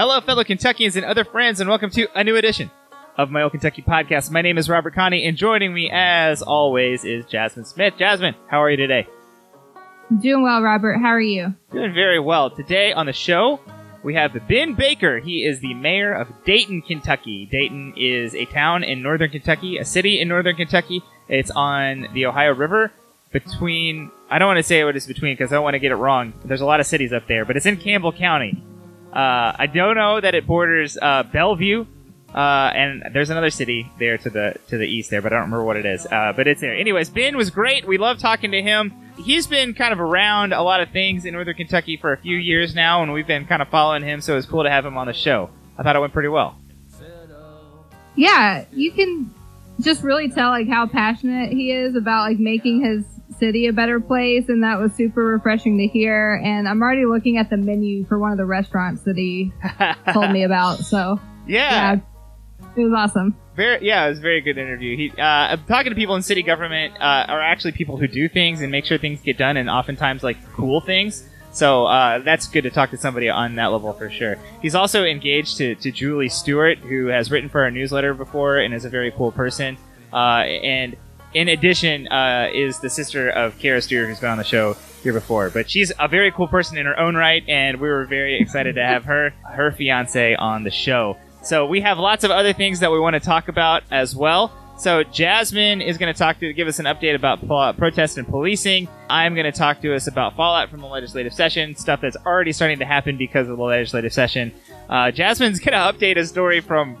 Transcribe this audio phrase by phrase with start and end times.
[0.00, 2.70] Hello, fellow Kentuckians and other friends, and welcome to a new edition
[3.18, 4.30] of my old Kentucky podcast.
[4.30, 7.92] My name is Robert Kahne, and joining me, as always, is Jasmine Smith.
[7.98, 9.06] Jasmine, how are you today?
[10.22, 10.96] Doing well, Robert.
[10.96, 11.54] How are you?
[11.70, 12.48] Doing very well.
[12.48, 13.60] Today on the show,
[14.02, 15.18] we have Ben Baker.
[15.18, 17.44] He is the mayor of Dayton, Kentucky.
[17.44, 21.02] Dayton is a town in northern Kentucky, a city in northern Kentucky.
[21.28, 22.90] It's on the Ohio River
[23.32, 25.92] between, I don't want to say what it's between because I don't want to get
[25.92, 26.32] it wrong.
[26.42, 28.64] There's a lot of cities up there, but it's in Campbell County.
[29.12, 31.84] Uh, I don't know that it borders uh, Bellevue,
[32.34, 35.46] uh, and there's another city there to the to the east there, but I don't
[35.46, 36.06] remember what it is.
[36.06, 36.74] Uh, but it's there.
[36.74, 37.86] Anyways, Ben was great.
[37.86, 38.92] We love talking to him.
[39.16, 42.36] He's been kind of around a lot of things in Northern Kentucky for a few
[42.36, 44.20] years now, and we've been kind of following him.
[44.20, 45.50] So it's cool to have him on the show.
[45.76, 46.56] I thought it went pretty well.
[48.16, 49.34] Yeah, you can
[49.80, 53.04] just really tell like how passionate he is about like making his
[53.40, 56.40] city a better place, and that was super refreshing to hear.
[56.44, 59.52] And I'm already looking at the menu for one of the restaurants that he
[60.12, 60.78] told me about.
[60.78, 61.94] So yeah.
[61.94, 62.00] yeah,
[62.76, 63.36] it was awesome.
[63.56, 64.96] Very, yeah, it was a very good interview.
[64.96, 68.60] He, uh, talking to people in city government uh, are actually people who do things
[68.60, 71.26] and make sure things get done, and oftentimes like cool things.
[71.52, 74.36] So uh, that's good to talk to somebody on that level for sure.
[74.62, 78.72] He's also engaged to, to Julie Stewart, who has written for our newsletter before and
[78.72, 79.76] is a very cool person.
[80.12, 80.96] Uh, and
[81.34, 85.12] in addition, uh, is the sister of Kara Stewart, who's been on the show here
[85.12, 85.50] before.
[85.50, 88.74] But she's a very cool person in her own right, and we were very excited
[88.76, 91.16] to have her, her fiance, on the show.
[91.42, 94.52] So we have lots of other things that we want to talk about as well.
[94.80, 98.26] So Jasmine is going to talk to give us an update about po- protest and
[98.26, 98.88] policing.
[99.10, 102.52] I'm going to talk to us about fallout from the legislative session, stuff that's already
[102.52, 104.52] starting to happen because of the legislative session.
[104.88, 106.96] Uh, Jasmine's going to update a story from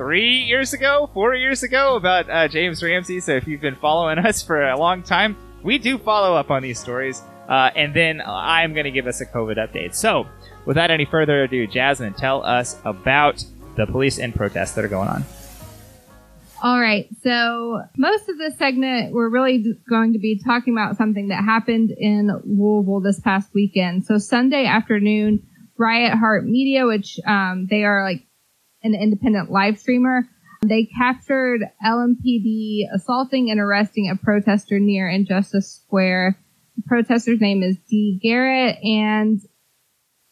[0.00, 3.20] three years ago, four years ago about uh, James Ramsey.
[3.20, 6.62] So if you've been following us for a long time, we do follow up on
[6.62, 7.20] these stories.
[7.46, 9.94] Uh, and then I'm going to give us a COVID update.
[9.94, 10.26] So
[10.64, 13.44] without any further ado, Jasmine, tell us about
[13.76, 15.22] the police and protests that are going on.
[16.62, 17.06] All right.
[17.22, 21.90] So most of this segment, we're really going to be talking about something that happened
[21.90, 24.06] in Louisville this past weekend.
[24.06, 25.46] So Sunday afternoon,
[25.76, 28.26] Riot Heart Media, which um, they are like
[28.82, 30.22] an independent live streamer,
[30.62, 36.38] they captured LMPD assaulting and arresting a protester near Injustice Square.
[36.76, 38.18] The protester's name is D.
[38.22, 39.40] Garrett, and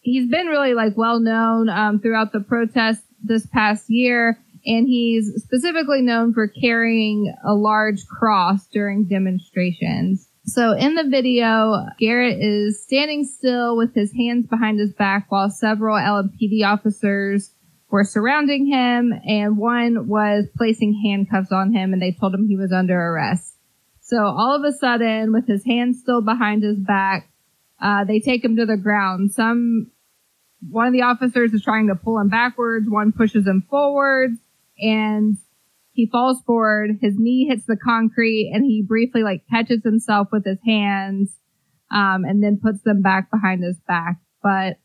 [0.01, 5.31] he's been really like well known um, throughout the protest this past year and he's
[5.37, 10.27] specifically known for carrying a large cross during demonstrations.
[10.45, 15.49] So in the video, Garrett is standing still with his hands behind his back while
[15.49, 17.51] several LMPD officers
[17.89, 22.55] were surrounding him and one was placing handcuffs on him and they told him he
[22.55, 23.55] was under arrest.
[24.01, 27.29] So all of a sudden, with his hands still behind his back,
[27.81, 29.31] uh, they take him to the ground.
[29.31, 29.91] Some,
[30.67, 32.89] one of the officers is trying to pull him backwards.
[32.89, 34.37] One pushes him forwards
[34.79, 35.37] and
[35.93, 36.91] he falls forward.
[37.01, 41.35] His knee hits the concrete and he briefly like catches himself with his hands,
[41.91, 44.17] um, and then puts them back behind his back.
[44.41, 44.77] But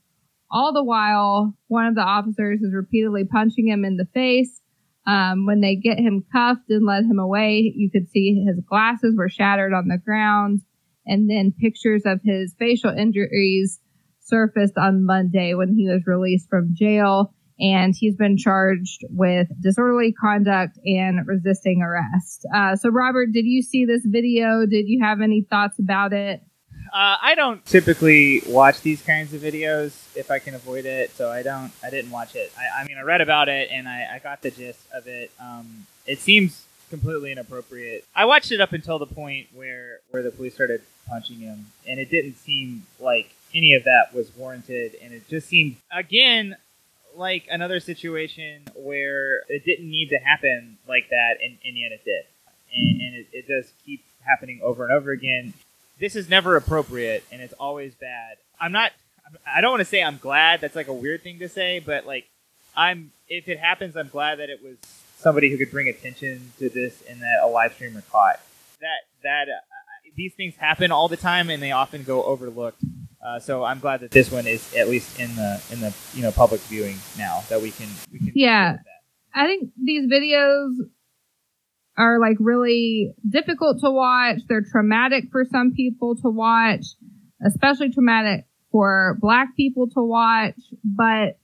[0.54, 4.60] all the while, one of the officers is repeatedly punching him in the face.
[5.04, 9.14] Um, when they get him cuffed and led him away, you could see his glasses
[9.18, 10.60] were shattered on the ground.
[11.04, 13.80] And then pictures of his facial injuries
[14.20, 20.12] surfaced on Monday when he was released from jail and he's been charged with disorderly
[20.12, 22.46] conduct and resisting arrest.
[22.54, 24.66] Uh, so, Robert, did you see this video?
[24.66, 26.40] Did you have any thoughts about it?
[26.92, 31.30] Uh, I don't typically watch these kinds of videos if I can avoid it, so
[31.30, 31.72] I don't.
[31.82, 32.52] I didn't watch it.
[32.56, 35.30] I, I mean, I read about it and I, I got the gist of it.
[35.40, 38.04] Um, it seems completely inappropriate.
[38.14, 41.98] I watched it up until the point where where the police started punching him, and
[41.98, 46.56] it didn't seem like any of that was warranted, and it just seemed again
[47.16, 52.04] like another situation where it didn't need to happen like that, and, and yet it
[52.04, 52.24] did.
[52.74, 55.54] And, and it, it does keep happening over and over again.
[55.98, 58.36] This is never appropriate, and it's always bad.
[58.60, 58.92] I'm not.
[59.46, 60.60] I don't want to say I'm glad.
[60.60, 62.26] That's like a weird thing to say, but like,
[62.76, 63.12] I'm.
[63.28, 64.76] If it happens, I'm glad that it was
[65.18, 68.40] somebody who could bring attention to this, and that a live streamer caught
[68.80, 69.02] that.
[69.22, 69.60] That uh,
[70.16, 72.82] these things happen all the time, and they often go overlooked.
[73.24, 76.22] Uh, so I'm glad that this one is at least in the in the you
[76.22, 78.76] know public viewing now that we can we can yeah.
[79.34, 80.76] I think these videos
[81.96, 84.40] are like really difficult to watch.
[84.48, 86.84] They're traumatic for some people to watch,
[87.44, 91.38] especially traumatic for black people to watch, but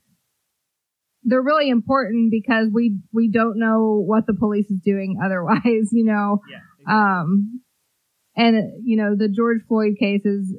[1.23, 6.05] they're really important because we we don't know what the police is doing otherwise, you
[6.05, 6.39] know.
[6.49, 6.93] Yeah, exactly.
[6.93, 7.61] Um
[8.35, 10.53] and you know, the George Floyd case is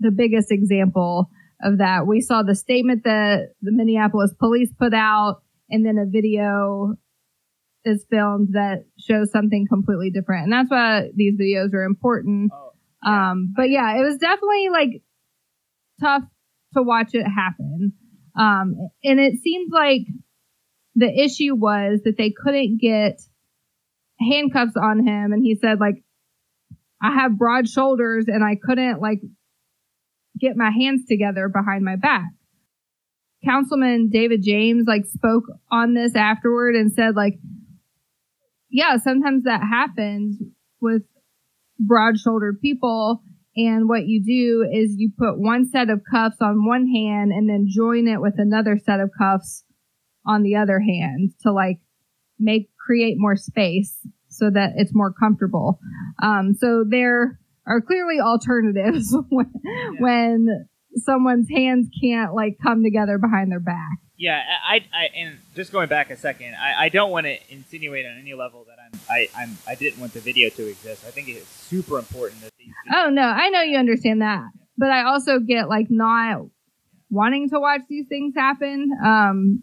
[0.00, 1.30] the biggest example
[1.62, 2.06] of that.
[2.06, 6.94] We saw the statement that the Minneapolis police put out, and then a video
[7.84, 10.44] is filmed that shows something completely different.
[10.44, 12.50] And that's why these videos are important.
[12.54, 12.72] Oh,
[13.04, 13.30] yeah.
[13.30, 15.02] Um, but yeah, it was definitely like
[16.00, 16.22] tough
[16.74, 17.92] to watch it happen.
[18.38, 20.02] Um, and it seemed like
[20.94, 23.20] the issue was that they couldn't get
[24.20, 25.32] handcuffs on him.
[25.32, 26.02] And he said, like,
[27.02, 29.20] I have broad shoulders and I couldn't like
[30.40, 32.30] get my hands together behind my back.
[33.44, 37.34] Councilman David James like spoke on this afterward and said like,
[38.74, 40.42] yeah, sometimes that happens
[40.80, 41.02] with
[41.78, 43.22] broad shouldered people.
[43.54, 47.48] And what you do is you put one set of cuffs on one hand and
[47.48, 49.62] then join it with another set of cuffs
[50.26, 51.78] on the other hand to like
[52.40, 53.96] make create more space
[54.28, 55.78] so that it's more comfortable.
[56.20, 57.38] Um, so there
[57.68, 59.52] are clearly alternatives when,
[60.00, 60.66] when
[60.96, 63.98] someone's hands can't like come together behind their back.
[64.16, 68.06] Yeah, I, I, and just going back a second, I, I don't want to insinuate
[68.06, 71.04] on any level that I'm, I, I'm, I didn't want the video to exist.
[71.06, 72.72] I think it's super important that these.
[72.94, 74.44] Oh no, I know you understand that,
[74.78, 76.46] but I also get like not
[77.10, 78.90] wanting to watch these things happen.
[79.04, 79.62] Um,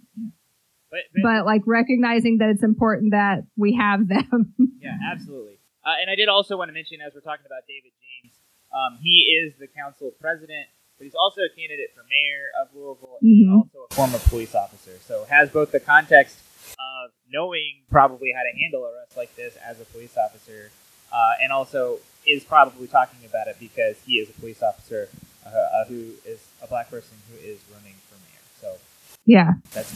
[0.92, 4.54] but, but, but like recognizing that it's important that we have them.
[4.82, 5.60] yeah, absolutely.
[5.86, 8.36] Uh, and I did also want to mention, as we're talking about David James,
[8.76, 10.68] um, he is the council president,
[11.02, 13.50] but he's also a candidate for mayor of Louisville Mhm.
[13.50, 15.00] and also a former police officer.
[15.02, 16.38] So has both the context
[16.78, 20.70] of knowing probably how to handle arrests like this as a police officer,
[21.12, 25.10] uh, and also is probably talking about it because he is a police officer
[25.44, 28.46] uh, uh, who is a black person who is running for mayor.
[28.62, 28.78] So
[29.26, 29.92] yeah, that's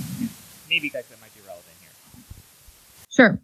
[0.68, 2.24] maybe that might be relevant here.
[3.12, 3.40] sure.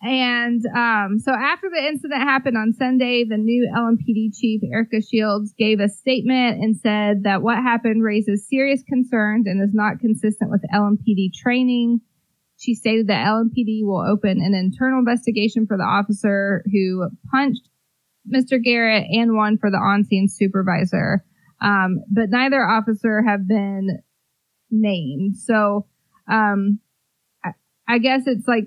[0.00, 5.52] And um, so after the incident happened on Sunday, the new LMPD chief, Erika Shields,
[5.58, 10.52] gave a statement and said that what happened raises serious concerns and is not consistent
[10.52, 12.00] with LMPD training.
[12.58, 17.68] She stated that LMPD will open an internal investigation for the officer who punched
[18.32, 18.62] Mr.
[18.62, 21.24] Garrett and one for the on-scene supervisor.
[21.60, 24.00] Um, but neither officer have been
[24.70, 25.36] named.
[25.36, 25.86] So
[26.30, 26.78] um,
[27.44, 27.50] I,
[27.88, 28.66] I guess it's like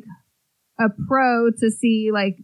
[0.81, 2.37] a pro to see like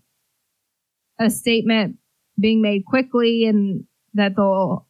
[1.19, 1.97] a statement
[2.39, 4.85] being made quickly and that they'll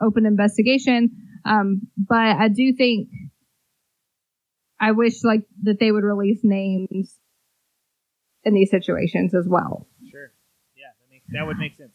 [0.00, 1.10] open investigation.
[1.44, 3.08] Um, but I do think
[4.80, 7.16] I wish like that they would release names
[8.44, 9.86] in these situations as well.
[10.10, 10.32] Sure.
[10.76, 11.92] Yeah, that makes that would make sense.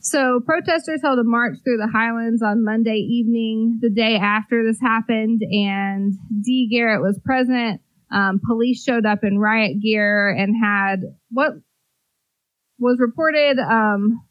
[0.00, 4.80] So protesters held a march through the Highlands on Monday evening, the day after this
[4.80, 6.68] happened, and D.
[6.68, 7.80] Garrett was present.
[8.12, 11.00] Um, police showed up in riot gear and had
[11.30, 11.52] what
[12.78, 14.22] was reported um,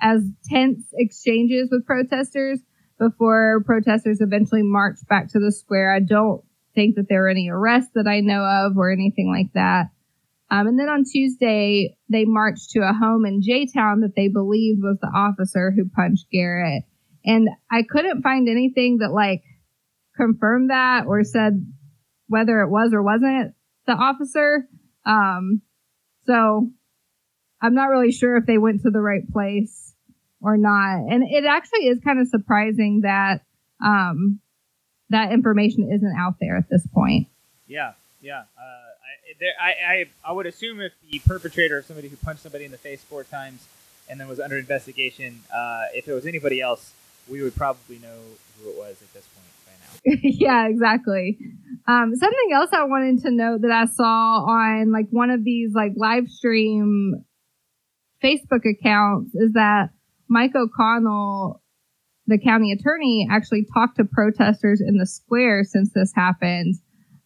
[0.00, 2.58] as tense exchanges with protesters
[2.98, 5.94] before protesters eventually marched back to the square.
[5.94, 6.42] I don't
[6.74, 9.90] think that there were any arrests that I know of or anything like that.
[10.50, 14.28] Um, and then on Tuesday, they marched to a home in J Town that they
[14.28, 16.84] believed was the officer who punched Garrett.
[17.24, 19.42] And I couldn't find anything that like
[20.16, 21.64] confirmed that or said
[22.32, 23.54] whether it was or wasn't
[23.86, 24.66] the officer.
[25.04, 25.60] Um,
[26.24, 26.70] so
[27.60, 29.92] I'm not really sure if they went to the right place
[30.40, 31.12] or not.
[31.12, 33.42] And it actually is kind of surprising that
[33.84, 34.40] um,
[35.10, 37.28] that information isn't out there at this point.
[37.66, 37.92] Yeah,
[38.22, 38.44] yeah.
[38.56, 42.42] Uh, I, there, I, I, I would assume if the perpetrator of somebody who punched
[42.42, 43.66] somebody in the face four times
[44.08, 46.92] and then was under investigation, uh, if it was anybody else,
[47.28, 48.18] we would probably know
[48.58, 49.51] who it was at this point.
[50.04, 51.38] yeah, exactly.
[51.86, 55.72] Um, something else I wanted to note that I saw on like one of these
[55.74, 57.24] like live stream
[58.22, 59.90] Facebook accounts is that
[60.28, 61.60] Mike O'Connell,
[62.26, 66.76] the county attorney, actually talked to protesters in the square since this happened,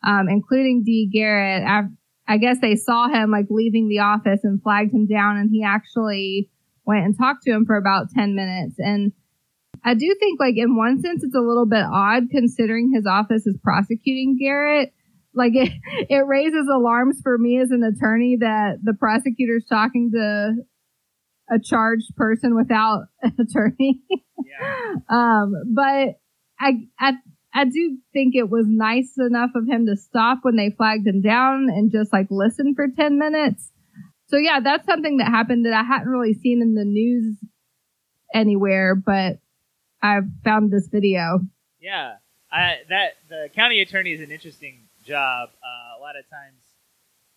[0.04, 1.08] um, including D.
[1.12, 1.62] Garrett.
[1.66, 1.82] I,
[2.26, 5.62] I guess they saw him like leaving the office and flagged him down, and he
[5.62, 6.50] actually
[6.84, 8.76] went and talked to him for about 10 minutes.
[8.78, 9.12] And
[9.86, 13.46] I do think, like, in one sense, it's a little bit odd considering his office
[13.46, 14.92] is prosecuting Garrett.
[15.32, 15.70] Like, it,
[16.10, 20.54] it raises alarms for me as an attorney that the prosecutor's talking to
[21.54, 24.02] a charged person without an attorney.
[24.10, 24.94] Yeah.
[25.08, 26.18] um, but
[26.58, 27.12] I, I,
[27.54, 31.22] I do think it was nice enough of him to stop when they flagged him
[31.22, 33.70] down and just like listen for 10 minutes.
[34.30, 37.36] So yeah, that's something that happened that I hadn't really seen in the news
[38.34, 39.38] anywhere, but
[40.06, 41.40] I found this video.
[41.80, 42.16] Yeah,
[42.50, 45.50] I, that the county attorney is an interesting job.
[45.62, 46.62] Uh, a lot of times,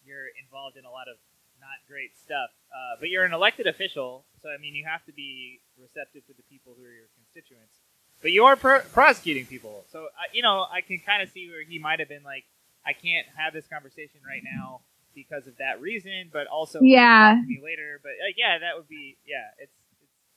[0.06, 1.18] you're involved in a lot of
[1.60, 5.12] not great stuff, uh, but you're an elected official, so I mean, you have to
[5.12, 7.74] be receptive to the people who are your constituents.
[8.22, 11.50] But you are pr- prosecuting people, so uh, you know I can kind of see
[11.50, 12.46] where he might have been like,
[12.86, 14.82] I can't have this conversation right now
[15.16, 17.36] because of that reason, but also Yeah.
[17.42, 18.00] to me later.
[18.04, 19.52] But uh, yeah, that would be yeah.
[19.60, 19.76] It's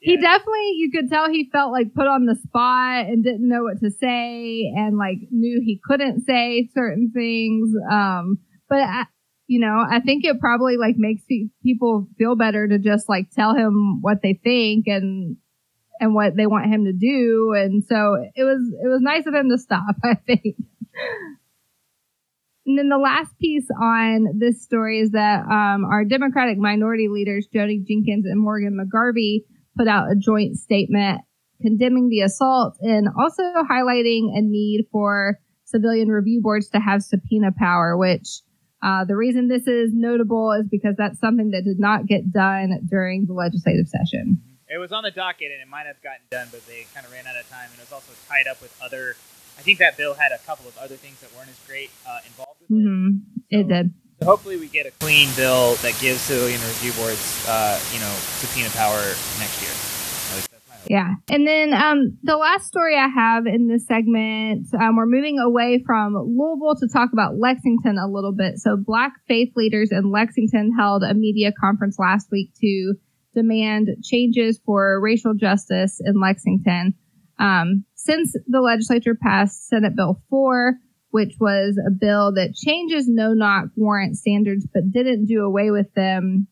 [0.03, 3.63] He definitely, you could tell he felt like put on the spot and didn't know
[3.63, 7.71] what to say and like knew he couldn't say certain things.
[7.89, 9.07] Um, but I,
[9.47, 13.31] you know, I think it probably like makes pe- people feel better to just like
[13.31, 15.37] tell him what they think and
[16.01, 17.53] and what they want him to do.
[17.57, 19.95] And so it was it was nice of him to stop.
[20.05, 20.57] I think.
[22.67, 27.49] And then the last piece on this story is that um, our Democratic minority leaders,
[27.53, 29.43] Joni Jenkins and Morgan McGarvey,
[29.77, 31.23] put out a joint statement
[31.61, 37.51] condemning the assault and also highlighting a need for civilian review boards to have subpoena
[37.57, 38.43] power, which
[38.83, 42.81] uh, the reason this is notable is because that's something that did not get done
[42.91, 44.43] during the legislative session.
[44.69, 47.13] It was on the docket and it might have gotten done, but they kind of
[47.13, 47.69] ran out of time.
[47.71, 49.17] And it was also tied up with other.
[49.59, 52.19] I think that bill had a couple of other things that weren't as great uh,
[52.27, 52.83] involved with it.
[52.83, 53.09] hmm
[53.51, 53.95] It did.
[54.23, 58.71] Hopefully we get a clean bill that gives civilian review boards, uh, you know, subpoena
[58.71, 59.01] power
[59.39, 59.93] next year.
[60.89, 61.15] Yeah.
[61.31, 65.83] And then um, the last story I have in this segment, um, we're moving away
[65.87, 68.59] from Louisville to talk about Lexington a little bit.
[68.59, 72.95] So, Black faith leaders in Lexington held a media conference last week to
[73.35, 76.95] demand changes for racial justice in Lexington.
[77.39, 80.75] Um, since the legislature passed Senate Bill 4,
[81.13, 85.93] which was a bill that changes no knock warrant standards but didn't do away with
[85.95, 86.49] them,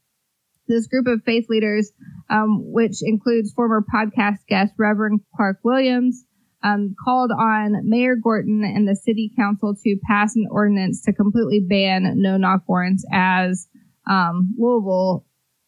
[0.68, 1.90] this group of faith leaders
[2.30, 6.24] um, which includes former podcast guest Reverend Clark Williams,
[6.62, 11.60] um, called on Mayor Gorton and the city council to pass an ordinance to completely
[11.60, 13.66] ban no knock warrants as
[14.08, 15.26] um, Louisville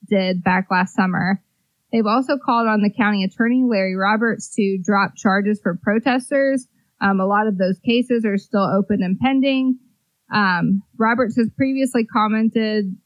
[0.08, 1.42] did back last summer.
[1.92, 6.66] They've also called on the county attorney, Larry Roberts, to drop charges for protesters.
[7.02, 9.78] Um, a lot of those cases are still open and pending.
[10.32, 12.97] Um, Roberts has previously commented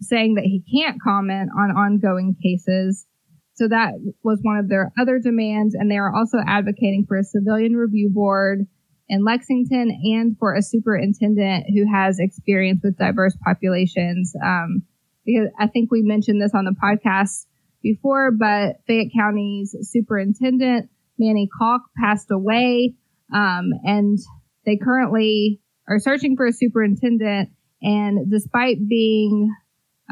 [0.00, 3.06] saying that he can't comment on ongoing cases.
[3.54, 3.92] So that
[4.22, 5.74] was one of their other demands.
[5.74, 8.66] And they are also advocating for a civilian review board
[9.08, 14.34] in Lexington and for a superintendent who has experience with diverse populations.
[14.42, 14.84] Um,
[15.26, 17.46] because I think we mentioned this on the podcast
[17.82, 22.94] before, but Fayette County's superintendent, Manny Caulk, passed away.
[23.32, 24.18] Um, and
[24.66, 27.50] they currently are searching for a superintendent.
[27.82, 29.54] And despite being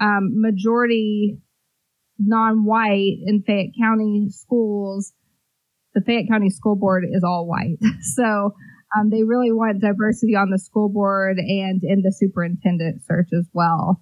[0.00, 1.38] um, majority
[2.18, 5.12] non-white in Fayette County schools,
[5.94, 7.78] the Fayette County School Board is all white.
[8.00, 8.54] So
[8.96, 13.46] um, they really want diversity on the school board and in the superintendent search as
[13.52, 14.00] well.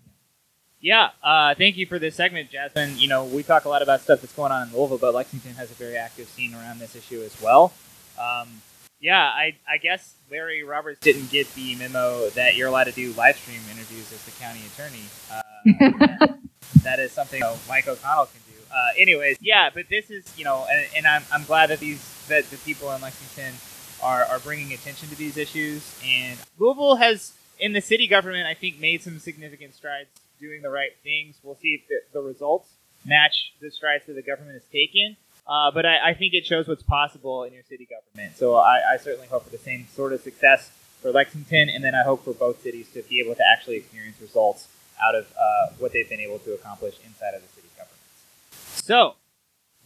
[0.81, 2.99] Yeah, uh, thank you for this segment, Jasmine.
[2.99, 5.55] You know, we talk a lot about stuff that's going on in Louisville, but Lexington
[5.55, 7.73] has a very active scene around this issue as well.
[8.21, 8.63] Um,
[9.01, 13.13] yeah, I, I guess Larry Roberts didn't get the memo that you're allowed to do
[13.13, 15.05] live stream interviews as the county attorney.
[15.31, 16.27] Uh,
[16.83, 18.59] that is something you know, Mike O'Connell can do.
[18.71, 22.03] Uh, anyways, yeah, but this is you know, and, and I'm, I'm glad that these
[22.29, 23.55] that the people in Lexington
[24.03, 25.99] are are bringing attention to these issues.
[26.05, 30.09] And Louisville has in the city government, I think, made some significant strides
[30.41, 31.37] doing the right things.
[31.43, 32.69] We'll see if the, the results
[33.05, 35.17] match the strides that the government has taken.
[35.47, 38.37] Uh, but I, I think it shows what's possible in your city government.
[38.37, 41.95] So I, I certainly hope for the same sort of success for Lexington, and then
[41.95, 44.69] I hope for both cities to be able to actually experience results
[45.01, 48.83] out of uh, what they've been able to accomplish inside of the city governments.
[48.83, 49.15] So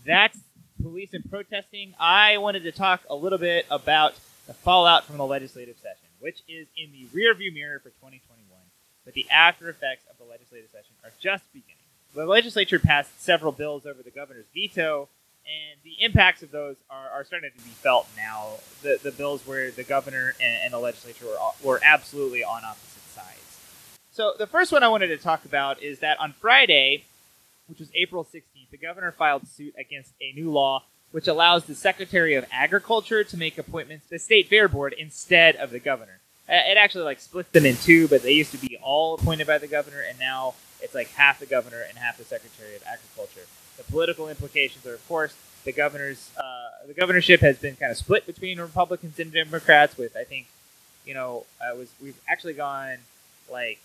[0.05, 0.39] that's
[0.83, 1.95] police and protesting.
[1.99, 4.15] I wanted to talk a little bit about
[4.47, 8.47] the fallout from the legislative session, which is in the rearview mirror for 2021.
[9.05, 11.77] But the after effects of the legislative session are just beginning.
[12.15, 15.09] The legislature passed several bills over the governor's veto,
[15.47, 18.55] and the impacts of those are, are starting to be felt now.
[18.83, 23.03] The, the bills where the governor and, and the legislature were, were absolutely on opposite
[23.11, 23.59] sides.
[24.13, 27.05] So the first one I wanted to talk about is that on Friday,
[27.67, 31.75] which was April 16th, the governor filed suit against a new law which allows the
[31.75, 36.21] Secretary of Agriculture to make appointments to the State Fair Board instead of the governor.
[36.49, 39.47] Uh, It actually like splits them in two, but they used to be all appointed
[39.47, 42.83] by the governor, and now it's like half the governor and half the Secretary of
[42.87, 43.47] Agriculture.
[43.81, 45.35] The political implications are, of course,
[45.65, 49.97] the governor's uh, the governorship has been kind of split between Republicans and Democrats.
[49.97, 50.49] With I think,
[51.07, 52.99] you know, uh, was we've actually gone
[53.51, 53.79] like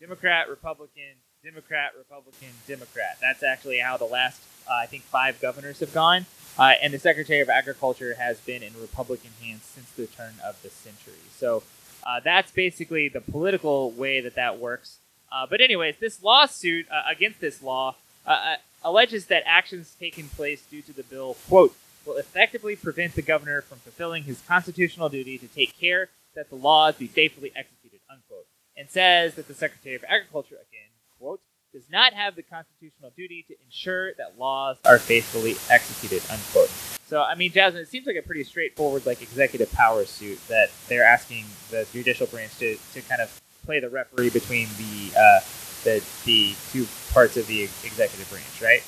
[0.00, 1.14] Democrat, Republican,
[1.44, 3.18] Democrat, Republican, Democrat.
[3.20, 6.26] That's actually how the last, uh, I think, five governors have gone.
[6.58, 10.60] Uh, and the Secretary of Agriculture has been in Republican hands since the turn of
[10.62, 11.14] the century.
[11.36, 11.62] So
[12.04, 14.98] uh, that's basically the political way that that works.
[15.30, 17.94] Uh, but, anyways, this lawsuit uh, against this law
[18.26, 21.74] uh, alleges that actions taken place due to the bill, quote,
[22.04, 26.56] will effectively prevent the governor from fulfilling his constitutional duty to take care that the
[26.56, 28.46] laws be faithfully executed, unquote.
[28.76, 31.40] And says that the Secretary of Agriculture, again, quote,
[31.72, 36.70] does not have the constitutional duty to ensure that laws are faithfully executed, unquote.
[37.06, 40.70] So, I mean, Jasmine, it seems like a pretty straightforward, like, executive power suit that
[40.88, 45.40] they're asking the judicial branch to, to kind of play the referee between the, uh,
[45.84, 48.82] the, the two parts of the executive branch, right?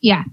[0.00, 0.24] Yeah.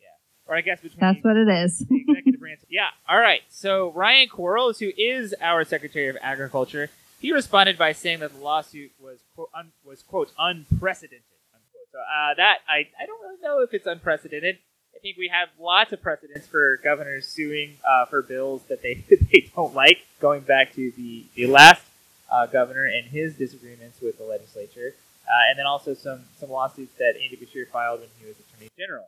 [0.00, 0.08] Yeah.
[0.46, 1.78] Or I guess between That's what it is.
[1.78, 2.60] the executive branch.
[2.68, 2.88] Yeah.
[3.08, 3.42] All right.
[3.50, 8.40] So Ryan Quarles, who is our Secretary of Agriculture, he responded by saying that the
[8.40, 11.24] lawsuit was quote, un, was quote unprecedented.
[11.54, 11.86] Unquote.
[11.92, 14.58] So uh, that I, I don't really know if it's unprecedented.
[14.94, 18.94] I think we have lots of precedents for governors suing uh, for bills that they
[19.32, 21.82] they don't like, going back to the the last
[22.30, 24.94] uh, governor and his disagreements with the legislature,
[25.26, 28.70] uh, and then also some some lawsuits that Andy Beshear filed when he was Attorney
[28.78, 29.04] General.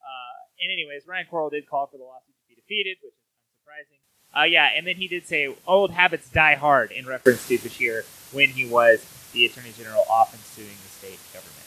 [0.00, 3.28] Uh, and anyways, Ryan Quarles did call for the lawsuit to be defeated, which is
[3.38, 4.00] unsurprising.
[4.38, 8.04] Uh, yeah, and then he did say old habits die hard in reference to Beshear
[8.32, 11.58] when he was the Attorney General, often suing the state government.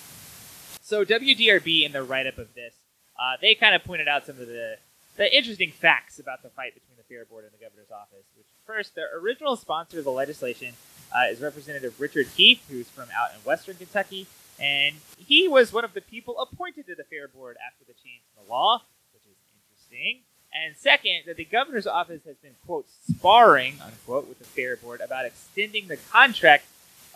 [0.82, 2.74] So WDRB, in the write-up of this,
[3.20, 4.78] uh, they kind of pointed out some of the
[5.16, 8.26] the interesting facts about the fight between the Fair Board and the governor's office.
[8.38, 10.74] Which first, the original sponsor of the legislation
[11.16, 14.28] uh, is Representative Richard Heath, who's from out in Western Kentucky,
[14.60, 18.22] and he was one of the people appointed to the Fair Board after the change
[18.36, 18.82] in the law,
[19.14, 20.22] which is interesting.
[20.54, 25.02] And second, that the governor's office has been, quote, sparring, unquote, with the Fair Board
[25.02, 26.66] about extending the contract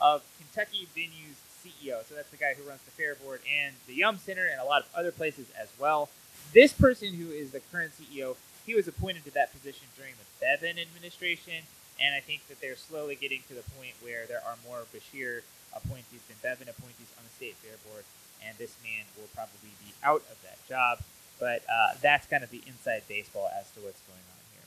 [0.01, 2.05] of Kentucky Venue's CEO.
[2.07, 4.65] So that's the guy who runs the Fair Board and the Yum Center and a
[4.65, 6.09] lot of other places as well.
[6.53, 10.25] This person who is the current CEO, he was appointed to that position during the
[10.41, 11.61] Bevin administration,
[12.01, 15.41] and I think that they're slowly getting to the point where there are more Beshear
[15.75, 18.03] appointees than Bevin appointees on the state fair board,
[18.41, 20.99] and this man will probably be out of that job.
[21.39, 24.65] But uh, that's kind of the inside baseball as to what's going on here.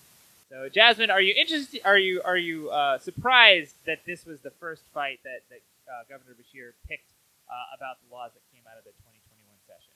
[0.48, 1.82] So, Jasmine, are you interested?
[1.84, 6.04] Are you are you uh, surprised that this was the first fight that that uh,
[6.08, 7.10] Governor Beshear picked
[7.50, 9.92] uh, about the laws that came out of the 2021 session?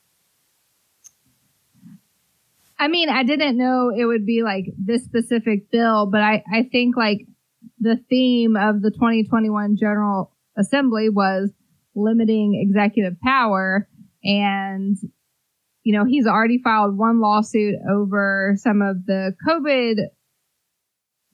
[2.79, 6.69] I mean, I didn't know it would be like this specific bill, but I, I
[6.71, 7.27] think like
[7.79, 11.51] the theme of the 2021 General Assembly was
[11.95, 13.89] limiting executive power.
[14.23, 14.97] And,
[15.85, 19.97] you know, he's already filed one lawsuit over some of the COVID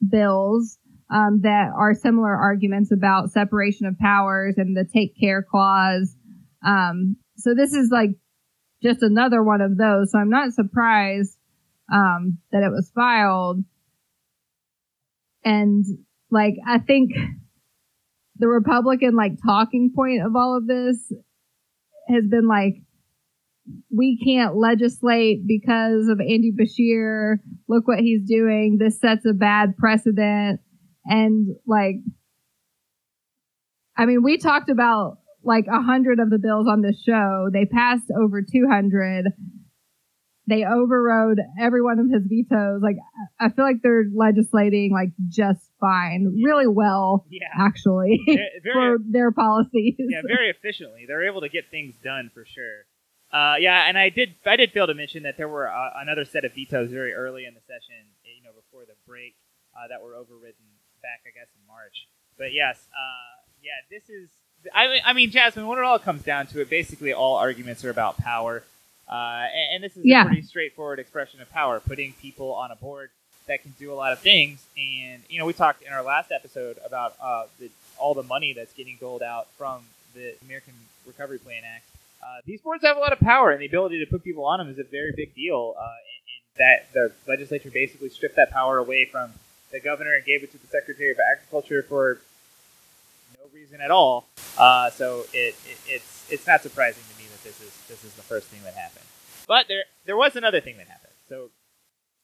[0.09, 0.77] bills
[1.13, 6.15] um, that are similar arguments about separation of powers and the take care clause.
[6.65, 8.11] Um, so this is like
[8.83, 10.11] just another one of those.
[10.11, 11.37] So I'm not surprised
[11.91, 13.63] um, that it was filed.
[15.43, 15.85] And
[16.31, 17.11] like I think
[18.37, 21.11] the Republican like talking point of all of this
[22.09, 22.75] has been like
[23.95, 27.37] we can't legislate because of Andy Beshear.
[27.69, 28.77] Look what he's doing.
[28.77, 30.59] This sets a bad precedent.
[31.05, 31.95] And like,
[33.97, 37.49] I mean, we talked about like a hundred of the bills on this show.
[37.51, 39.25] They passed over 200.
[40.45, 42.81] They overrode every one of his vetoes.
[42.83, 42.97] Like,
[43.39, 47.47] I feel like they're legislating like just fine, really well, Yeah.
[47.57, 49.95] actually, Very- very- for their policies.
[49.99, 51.05] yeah, very efficiently.
[51.07, 52.83] They're able to get things done for sure.
[53.31, 56.23] Uh, yeah, and I did I did fail to mention that there were uh, another
[56.25, 59.33] set of vetoes very early in the session, you know, before the break,
[59.73, 60.67] uh, that were overridden
[61.01, 62.05] back, I guess, in March.
[62.37, 64.29] But yes, uh, yeah, this is.
[64.73, 67.83] I mean, I mean, Jasmine, when it all comes down to it, basically all arguments
[67.83, 68.63] are about power,
[69.11, 70.23] uh, and, and this is Yeah.
[70.23, 73.09] a pretty straightforward expression of power, putting people on a board
[73.47, 74.65] that can do a lot of things.
[74.77, 78.53] And you know, we talked in our last episode about uh, the, all the money
[78.53, 80.73] that's getting doled out from the American
[81.05, 81.83] Recovery Plan Act.
[82.23, 84.59] Uh, these boards have a lot of power, and the ability to put people on
[84.59, 85.75] them is a very big deal.
[85.77, 89.33] Uh, and, and that the legislature basically stripped that power away from
[89.71, 92.19] the governor and gave it to the Secretary of Agriculture for
[93.53, 94.27] reason at all.
[94.57, 98.13] Uh, so it, it, it's it's not surprising to me that this is this is
[98.13, 99.05] the first thing that happened.
[99.47, 101.13] But there there was another thing that happened.
[101.29, 101.49] So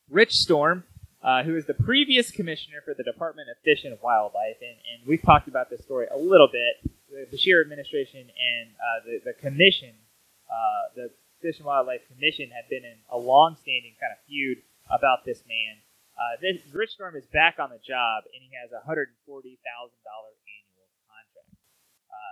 [0.09, 0.83] Rich Storm,
[1.21, 5.07] uh, who is the previous commissioner for the Department of Fish and Wildlife, and, and
[5.07, 6.91] we've talked about this story a little bit.
[7.09, 9.93] The Beshear administration and uh, the, the commission,
[10.49, 11.09] uh, the
[11.41, 15.81] Fish and Wildlife Commission, had been in a long-standing kind of feud about this man.
[16.13, 19.09] Uh, this Rich Storm is back on the job, and he has a $140,000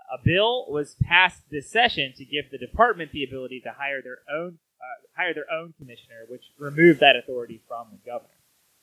[0.08, 4.20] a bill was passed this session to give the department the ability to hire their
[4.32, 8.38] own uh, hire their own commissioner, which removed that authority from the governor.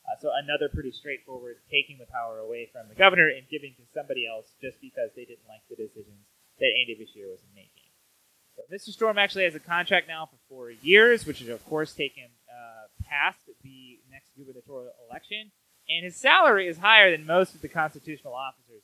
[0.04, 3.84] Uh, so another pretty straightforward taking the power away from the governor and giving to
[3.94, 6.28] somebody else just because they didn't like the decisions
[6.60, 7.88] that Andy Beshear was making.
[8.56, 8.92] So Mr.
[8.92, 12.90] Storm actually has a contract now for four years, which is of course taken uh,
[13.08, 15.50] past the next gubernatorial election,
[15.88, 18.82] and his salary is higher than most of the constitutional officers.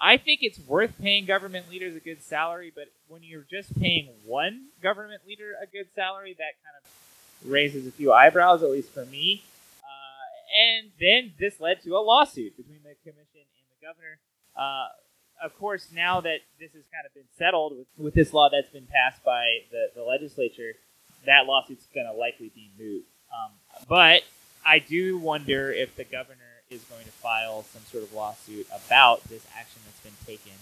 [0.00, 4.08] I think it's worth paying government leaders a good salary, but when you're just paying
[4.24, 8.90] one government leader a good salary, that kind of raises a few eyebrows, at least
[8.90, 9.42] for me.
[9.82, 14.18] Uh, and then this led to a lawsuit between the commission and the governor.
[14.56, 14.88] Uh,
[15.44, 18.70] of course, now that this has kind of been settled with, with this law that's
[18.70, 20.74] been passed by the, the legislature,
[21.26, 23.04] that lawsuit's going to likely be moot.
[23.32, 23.52] Um,
[23.88, 24.22] but
[24.64, 26.43] I do wonder if the governor
[26.74, 30.52] is going to file some sort of lawsuit about this action that's been taken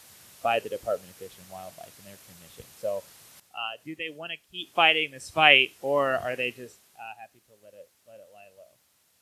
[0.42, 2.64] by the Department of Fish and Wildlife and their commission.
[2.78, 3.02] So,
[3.54, 7.40] uh, do they want to keep fighting this fight, or are they just uh, happy
[7.48, 8.72] to let it let it lie low?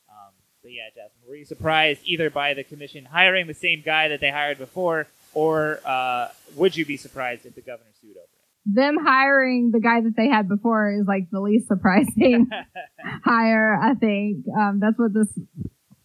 [0.09, 4.07] Um, but yeah, Jasmine, were you surprised either by the commission hiring the same guy
[4.09, 8.23] that they hired before, or uh, would you be surprised if the governor sued over
[8.23, 8.27] it?
[8.65, 12.47] Them hiring the guy that they had before is like the least surprising
[13.25, 13.75] hire.
[13.75, 15.27] I think um, that's what this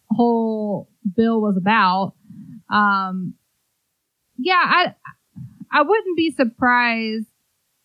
[0.09, 2.13] whole bill was about.
[2.71, 3.35] Um,
[4.37, 4.95] yeah, I
[5.71, 7.27] I wouldn't be surprised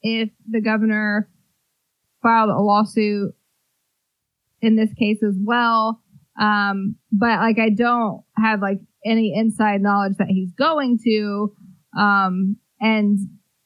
[0.02, 1.28] if the governor
[2.22, 3.34] filed a lawsuit
[4.60, 6.00] in this case as well.
[6.40, 11.54] Um, but like I don't have like any inside knowledge that he's going to.
[11.98, 13.18] Um, and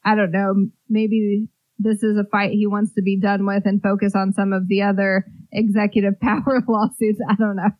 [0.04, 0.54] I don't know,
[0.88, 4.52] maybe this is a fight he wants to be done with and focus on some
[4.52, 7.20] of the other executive power lawsuits.
[7.28, 7.70] I don't know.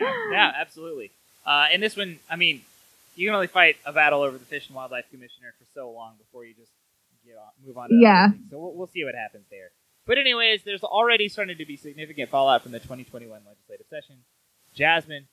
[0.00, 1.10] yeah, yeah, absolutely.
[1.44, 2.62] Uh, and this one, I mean,
[3.14, 6.14] you can only fight a battle over the Fish and Wildlife Commissioner for so long
[6.18, 6.70] before you just
[7.26, 8.28] get on, move on to yeah.
[8.50, 9.70] So we'll, we'll see what happens there.
[10.06, 14.16] But anyways, there's already starting to be significant fallout from the 2021 legislative session.
[14.74, 15.26] Jasmine,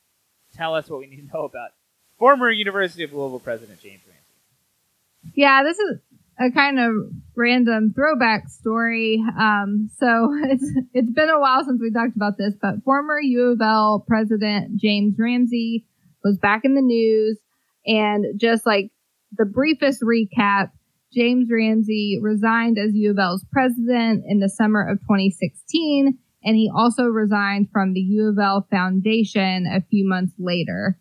[0.55, 1.71] tell us what we need to know about
[2.17, 5.33] former University of Louisville president James Ramsey.
[5.35, 5.99] Yeah, this is
[6.39, 6.93] a kind of
[7.35, 9.23] random throwback story.
[9.39, 13.53] Um, so it's it's been a while since we talked about this, but former U
[13.53, 15.85] of L president James Ramsey
[16.23, 17.39] was back in the news,
[17.85, 18.91] and just like
[19.37, 20.71] the briefest recap,
[21.13, 26.71] James Ramsey resigned as U of L's president in the summer of 2016, and he
[26.73, 30.97] also resigned from the U of L Foundation a few months later.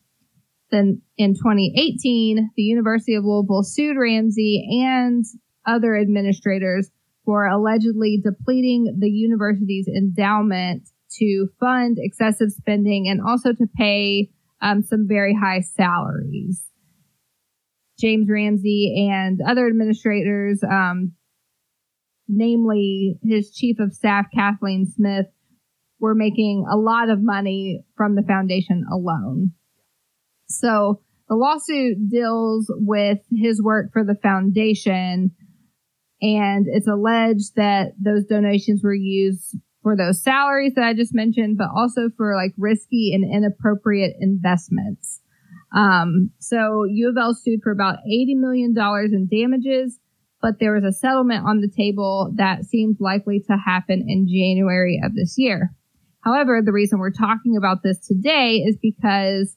[0.72, 5.22] Then in 2018, the University of Louisville sued Ramsey and
[5.66, 6.90] other administrators
[7.26, 14.30] for allegedly depleting the university's endowment to fund excessive spending and also to pay
[14.62, 16.64] um, some very high salaries.
[18.00, 21.12] James Ramsey and other administrators, um,
[22.28, 25.26] namely his chief of staff, Kathleen Smith,
[26.00, 29.52] were making a lot of money from the foundation alone.
[30.58, 35.30] So the lawsuit deals with his work for the foundation,
[36.20, 41.58] and it's alleged that those donations were used for those salaries that I just mentioned,
[41.58, 45.20] but also for like risky and inappropriate investments.
[45.74, 49.98] Um, so U of L sued for about $80 million in damages,
[50.40, 55.00] but there was a settlement on the table that seemed likely to happen in January
[55.02, 55.74] of this year.
[56.20, 59.56] However, the reason we're talking about this today is because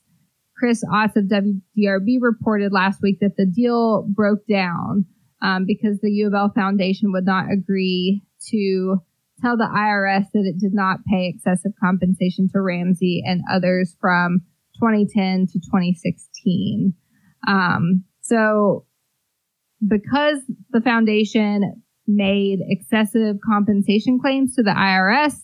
[0.58, 5.06] Chris Otts of WDRB reported last week that the deal broke down
[5.42, 8.98] um, because the U of L Foundation would not agree to
[9.42, 14.42] tell the IRS that it did not pay excessive compensation to Ramsey and others from
[14.76, 16.94] 2010 to 2016.
[17.48, 18.86] Um, so,
[19.86, 20.40] because
[20.72, 25.36] the foundation made excessive compensation claims to the IRS,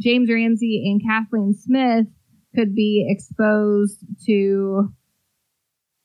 [0.00, 2.06] James Ramsey and Kathleen Smith
[2.54, 4.92] could be exposed to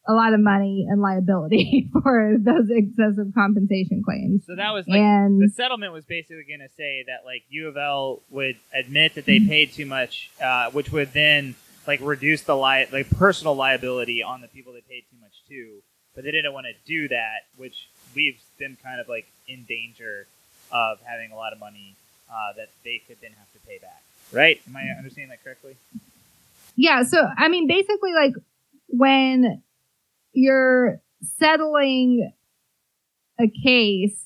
[0.07, 4.45] a lot of money and liability for those excessive compensation claims.
[4.45, 7.67] So that was like and, the settlement was basically going to say that like U
[7.67, 11.55] of L would admit that they paid too much, uh, which would then
[11.85, 15.81] like reduce the li- like personal liability on the people they paid too much to.
[16.15, 20.25] But they didn't want to do that, which leaves them kind of like in danger
[20.71, 21.95] of having a lot of money
[22.31, 24.01] uh, that they could then have to pay back.
[24.31, 24.59] Right?
[24.67, 25.75] Am I understanding that correctly?
[26.77, 27.03] Yeah.
[27.03, 28.33] So, I mean, basically, like
[28.87, 29.61] when
[30.31, 31.01] you're
[31.39, 32.31] settling
[33.39, 34.25] a case,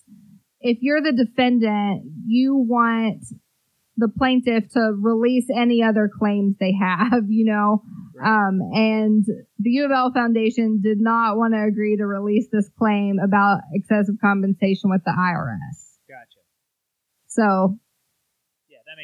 [0.59, 3.23] if you're the defendant, you want
[3.97, 7.83] the plaintiff to release any other claims they have, you know.
[8.15, 8.47] Right.
[8.47, 9.25] Um, and
[9.59, 13.61] the U of L Foundation did not want to agree to release this claim about
[13.73, 15.97] excessive compensation with the IRS.
[16.07, 16.41] Gotcha.
[17.27, 17.79] So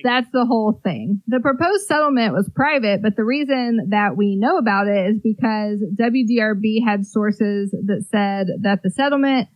[0.03, 1.21] that's the whole thing.
[1.27, 5.83] The proposed settlement was private, but the reason that we know about it is because
[5.99, 9.49] WDRB had sources that said that the settlement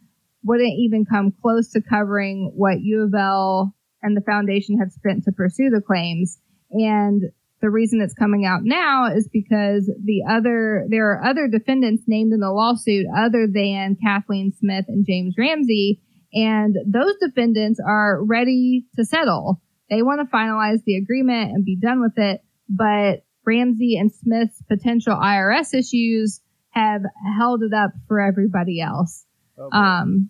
[0.43, 5.23] wouldn't even come close to covering what U of L and the foundation had spent
[5.25, 6.39] to pursue the claims.
[6.71, 7.21] And
[7.62, 12.34] the reason it's coming out now is because the other, there are other defendants named
[12.34, 16.01] in the lawsuit other than Kathleen Smith and James Ramsey.
[16.34, 19.62] And those defendants are ready to settle.
[19.91, 22.41] They want to finalize the agreement and be done with it.
[22.69, 27.01] But Ramsey and Smith's potential IRS issues have
[27.38, 29.25] held it up for everybody else.
[29.60, 30.30] Oh, Um,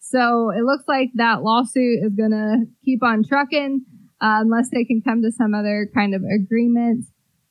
[0.00, 3.84] so it looks like that lawsuit is going to keep on trucking
[4.20, 7.04] uh, unless they can come to some other kind of agreement.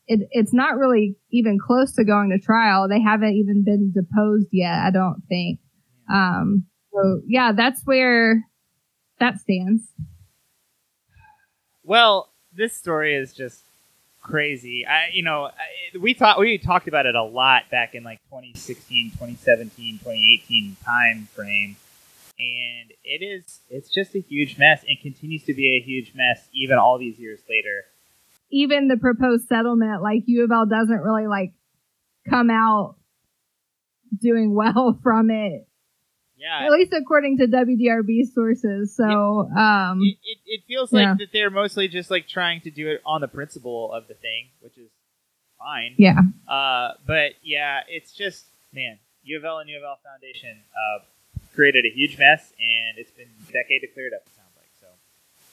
[0.08, 2.90] It, it's not really even close to going to trial.
[2.90, 5.60] They haven't even been deposed yet, I don't think.
[6.12, 8.44] Um, so yeah, that's where
[9.20, 9.84] that stands.
[11.92, 13.64] Well, this story is just
[14.22, 14.86] crazy.
[14.88, 15.50] I, you know,
[16.00, 21.28] we thought we talked about it a lot back in like 2016, 2017, 2018 time
[21.36, 21.76] frame,
[22.40, 26.48] and it is it's just a huge mess and continues to be a huge mess
[26.54, 27.84] even all these years later.
[28.50, 31.52] Even the proposed settlement, like U of L doesn't really like
[32.30, 32.96] come out
[34.18, 35.68] doing well from it,
[36.42, 38.96] Yeah, at least according to WDRB sources.
[38.96, 42.90] So, um, it, it, it feels like that they're mostly just like trying to do
[42.90, 44.90] it on the principle of the thing, which is
[45.60, 45.94] fine.
[45.98, 46.20] yeah.
[46.48, 51.06] Uh, but yeah, it's just man, U of L and U of L Foundation uh,
[51.54, 54.24] created a huge mess, and it's been a decade to clear it up.
[54.26, 54.88] It sounds like so.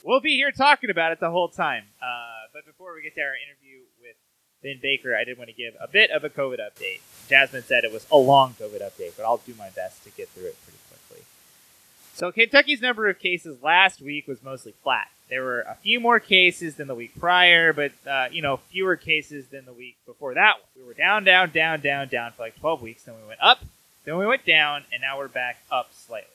[0.03, 1.83] We'll be here talking about it the whole time.
[2.01, 4.15] Uh, but before we get to our interview with
[4.63, 7.01] Ben Baker, I did want to give a bit of a COVID update.
[7.29, 10.29] Jasmine said it was a long COVID update, but I'll do my best to get
[10.29, 10.78] through it pretty.
[12.19, 15.07] So Kentucky's number of cases last week was mostly flat.
[15.29, 18.97] There were a few more cases than the week prior, but uh, you know fewer
[18.97, 20.67] cases than the week before that one.
[20.75, 23.03] We were down, down, down, down, down for like 12 weeks.
[23.03, 23.63] Then we went up,
[24.03, 26.27] then we went down, and now we're back up slightly.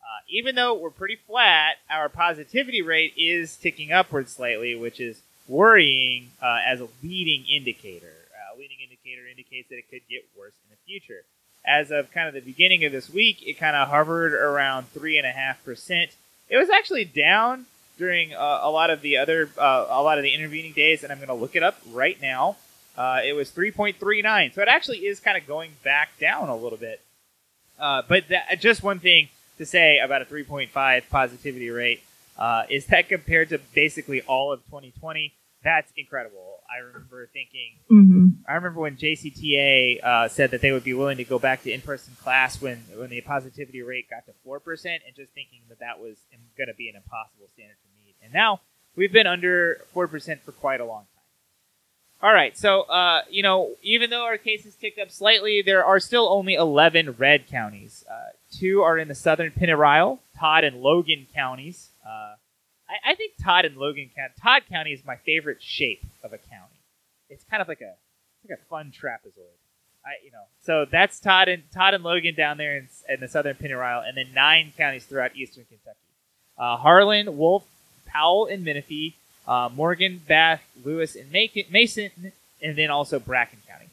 [0.00, 5.20] Uh, even though we're pretty flat, our positivity rate is ticking upward slightly, which is
[5.48, 8.14] worrying uh, as a leading indicator.
[8.30, 11.24] Uh, leading indicator indicates that it could get worse in the future.
[11.68, 15.18] As of kind of the beginning of this week, it kind of hovered around three
[15.18, 16.12] and a half percent.
[16.48, 17.66] It was actually down
[17.98, 21.12] during uh, a lot of the other, uh, a lot of the intervening days, and
[21.12, 22.56] I'm going to look it up right now.
[22.96, 26.78] Uh, it was 3.39, so it actually is kind of going back down a little
[26.78, 27.00] bit.
[27.78, 29.28] Uh, but that, just one thing
[29.58, 32.02] to say about a 3.5 positivity rate
[32.38, 36.47] uh, is that compared to basically all of 2020, that's incredible.
[36.70, 41.16] I remember thinking, hmm I remember when JCTA uh, said that they would be willing
[41.18, 45.02] to go back to in-person class when when the positivity rate got to four percent,
[45.06, 46.16] and just thinking that that was
[46.56, 48.16] going to be an impossible standard to meet.
[48.22, 48.60] And now
[48.96, 51.18] we've been under four percent for quite a long time.
[52.20, 56.00] All right, so uh, you know, even though our cases ticked up slightly, there are
[56.00, 58.04] still only 11 red counties.
[58.10, 61.90] Uh, two are in the southern Pennyrile, Todd and Logan counties.
[62.04, 62.34] Uh,
[62.88, 64.32] I, I think Todd and Logan County.
[64.40, 66.78] Todd County is my favorite shape of a county.
[67.30, 67.94] It's kind of like a
[68.48, 69.56] like a fun trapezoid.
[70.04, 73.28] I you know so that's Todd and Todd and Logan down there in, in the
[73.28, 75.98] southern Pennyrile, and then nine counties throughout eastern Kentucky:
[76.58, 77.66] uh, Harlan, Wolfe,
[78.06, 83.86] Powell, and Menifee, uh, Morgan, Bath, Lewis, and Mason, and then also Bracken County.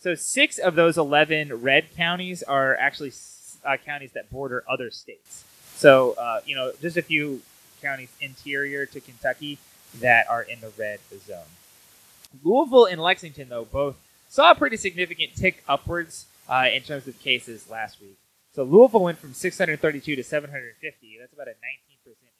[0.00, 3.12] So six of those eleven red counties are actually
[3.64, 5.44] uh, counties that border other states.
[5.76, 7.40] So uh, you know just a few
[7.82, 9.58] counties interior to Kentucky
[10.00, 11.38] that are in the red zone.
[12.42, 13.96] Louisville and Lexington, though, both
[14.28, 18.16] saw a pretty significant tick upwards uh, in terms of cases last week.
[18.54, 21.16] So Louisville went from 632 to 750.
[21.20, 21.54] That's about a 19%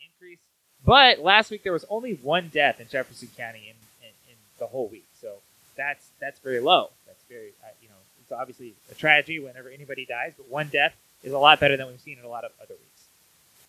[0.07, 0.39] increase.
[0.85, 3.77] But last week there was only one death in Jefferson County in,
[4.07, 5.07] in, in the whole week.
[5.21, 5.37] So
[5.77, 6.91] that's that's very low.
[7.07, 10.95] That's very uh, you know it's obviously a tragedy whenever anybody dies, but one death
[11.23, 12.92] is a lot better than we've seen in a lot of other weeks.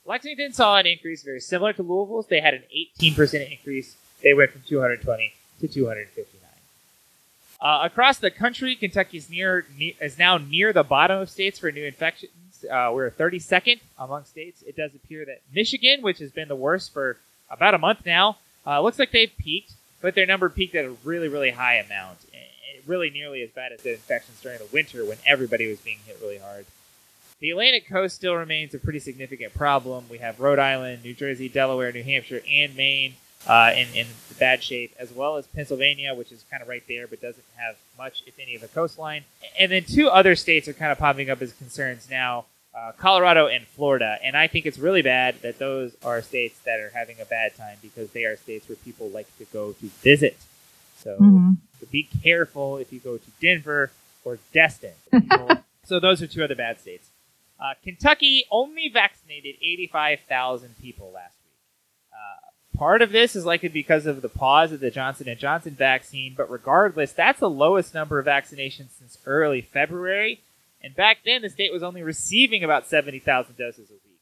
[0.06, 2.28] Lexington saw an increase very similar to Louisville's.
[2.28, 2.64] They had an
[3.02, 3.96] 18% increase.
[4.22, 6.40] They went from 220 to 259.
[7.62, 11.60] Uh, across the country, Kentucky is near, ne- is now near the bottom of states
[11.60, 12.32] for new infections.
[12.70, 14.62] Uh, we're 32nd among states.
[14.64, 17.18] It does appear that Michigan, which has been the worst for
[17.50, 18.38] about a month now,
[18.68, 22.18] uh, looks like they've peaked, but their number peaked at a really, really high amount.
[22.34, 22.38] Eh,
[22.86, 26.18] Really, nearly as bad as the infections during the winter when everybody was being hit
[26.22, 26.66] really hard.
[27.44, 30.06] The Atlantic coast still remains a pretty significant problem.
[30.10, 34.08] We have Rhode Island, New Jersey, Delaware, New Hampshire, and Maine uh, in, in
[34.40, 37.76] bad shape, as well as Pennsylvania, which is kind of right there but doesn't have
[37.98, 39.26] much, if any, of a coastline.
[39.60, 43.48] And then two other states are kind of popping up as concerns now uh, Colorado
[43.48, 44.20] and Florida.
[44.24, 47.58] And I think it's really bad that those are states that are having a bad
[47.58, 50.38] time because they are states where people like to go to visit.
[51.00, 51.52] So, hmm
[51.82, 53.92] so be careful if you go to Denver
[54.24, 54.94] or Destin.
[55.84, 57.10] so those are two other bad states.
[57.64, 61.54] Uh, Kentucky only vaccinated 85,000 people last week.
[62.12, 66.34] Uh, part of this is likely because of the pause of the Johnson Johnson vaccine,
[66.36, 70.42] but regardless, that's the lowest number of vaccinations since early February.
[70.82, 74.20] And back then, the state was only receiving about 70,000 doses a week.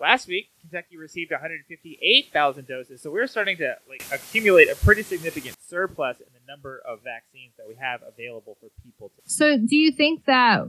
[0.00, 5.56] Last week, Kentucky received 158,000 doses, so we're starting to like accumulate a pretty significant
[5.60, 9.10] surplus in the number of vaccines that we have available for people.
[9.10, 10.68] To- so, do you think that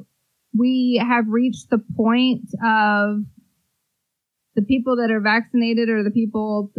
[0.57, 3.23] we have reached the point of
[4.55, 6.71] the people that are vaccinated or the people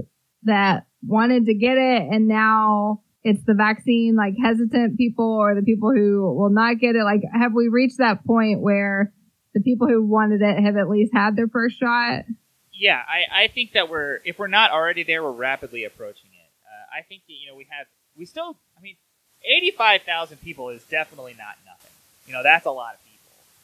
[0.42, 5.62] that wanted to get it and now it's the vaccine like hesitant people or the
[5.62, 7.04] people who will not get it.
[7.04, 9.12] Like have we reached that point where
[9.54, 12.24] the people who wanted it have at least had their first shot?
[12.72, 16.50] Yeah i, I think that we're if we're not already there we're rapidly approaching it.
[16.64, 17.86] Uh, i think that you know we have
[18.16, 18.96] we still i mean
[19.44, 21.90] 85000 people is definitely not nothing.
[22.26, 23.07] You know that's a lot of people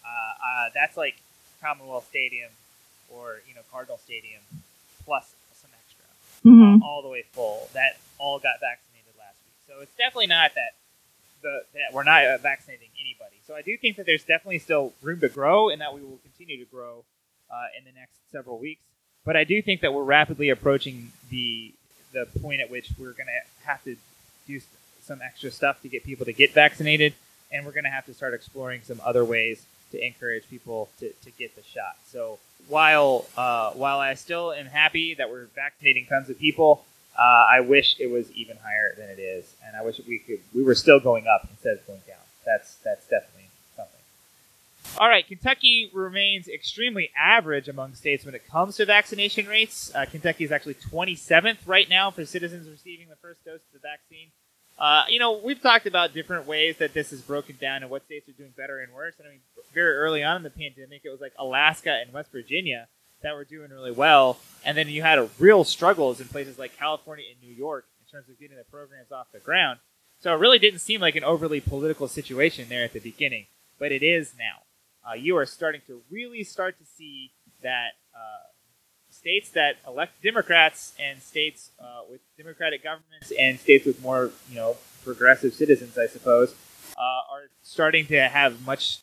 [0.04, 1.16] uh, uh, that's like
[1.60, 2.50] commonwealth stadium
[3.10, 4.40] or you know Cardinal Stadium
[5.04, 6.04] plus some extra,
[6.44, 6.82] mm-hmm.
[6.82, 7.68] all the way full.
[7.74, 10.74] That all got vaccinated last week, so it's definitely not that
[11.42, 13.36] the that we're not uh, vaccinating anybody.
[13.46, 16.18] So I do think that there's definitely still room to grow, and that we will
[16.22, 17.04] continue to grow
[17.50, 18.82] uh, in the next several weeks.
[19.24, 21.72] But I do think that we're rapidly approaching the
[22.12, 23.96] the point at which we're going to have to
[24.46, 24.60] do
[25.02, 27.14] some extra stuff to get people to get vaccinated,
[27.52, 31.10] and we're going to have to start exploring some other ways to encourage people to,
[31.24, 31.96] to get the shot.
[32.06, 36.84] So while uh, while I still am happy that we're vaccinating tons of people,
[37.18, 40.40] uh, I wish it was even higher than it is, and I wish we could
[40.54, 42.18] we were still going up instead of going down.
[42.44, 44.00] That's that's definitely something.
[44.98, 49.92] All right, Kentucky remains extremely average among states when it comes to vaccination rates.
[49.94, 53.78] Uh, Kentucky is actually 27th right now for citizens receiving the first dose of the
[53.78, 54.28] vaccine.
[54.78, 58.04] Uh, you know, we've talked about different ways that this is broken down and what
[58.04, 59.14] states are doing better and worse.
[59.18, 59.40] And I mean,
[59.72, 62.88] very early on in the pandemic, it was like Alaska and West Virginia
[63.22, 66.76] that were doing really well, and then you had a real struggles in places like
[66.76, 69.78] California and New York in terms of getting the programs off the ground.
[70.20, 73.46] So it really didn't seem like an overly political situation there at the beginning,
[73.78, 74.62] but it is now.
[75.08, 77.32] Uh, you are starting to really start to see
[77.62, 78.44] that uh,
[79.24, 84.56] states that elect Democrats and states uh, with Democratic governments and states with more, you
[84.56, 86.54] know, progressive citizens, I suppose,
[86.98, 88.98] uh, are starting to have much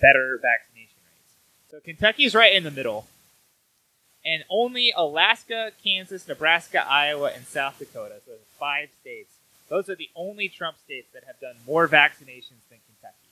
[0.00, 1.70] better vaccination rates.
[1.70, 3.06] So Kentucky is right in the middle,
[4.24, 9.30] and only Alaska, Kansas, Nebraska, Iowa, and South Dakota, so five states,
[9.68, 13.30] those are the only Trump states that have done more vaccinations than Kentucky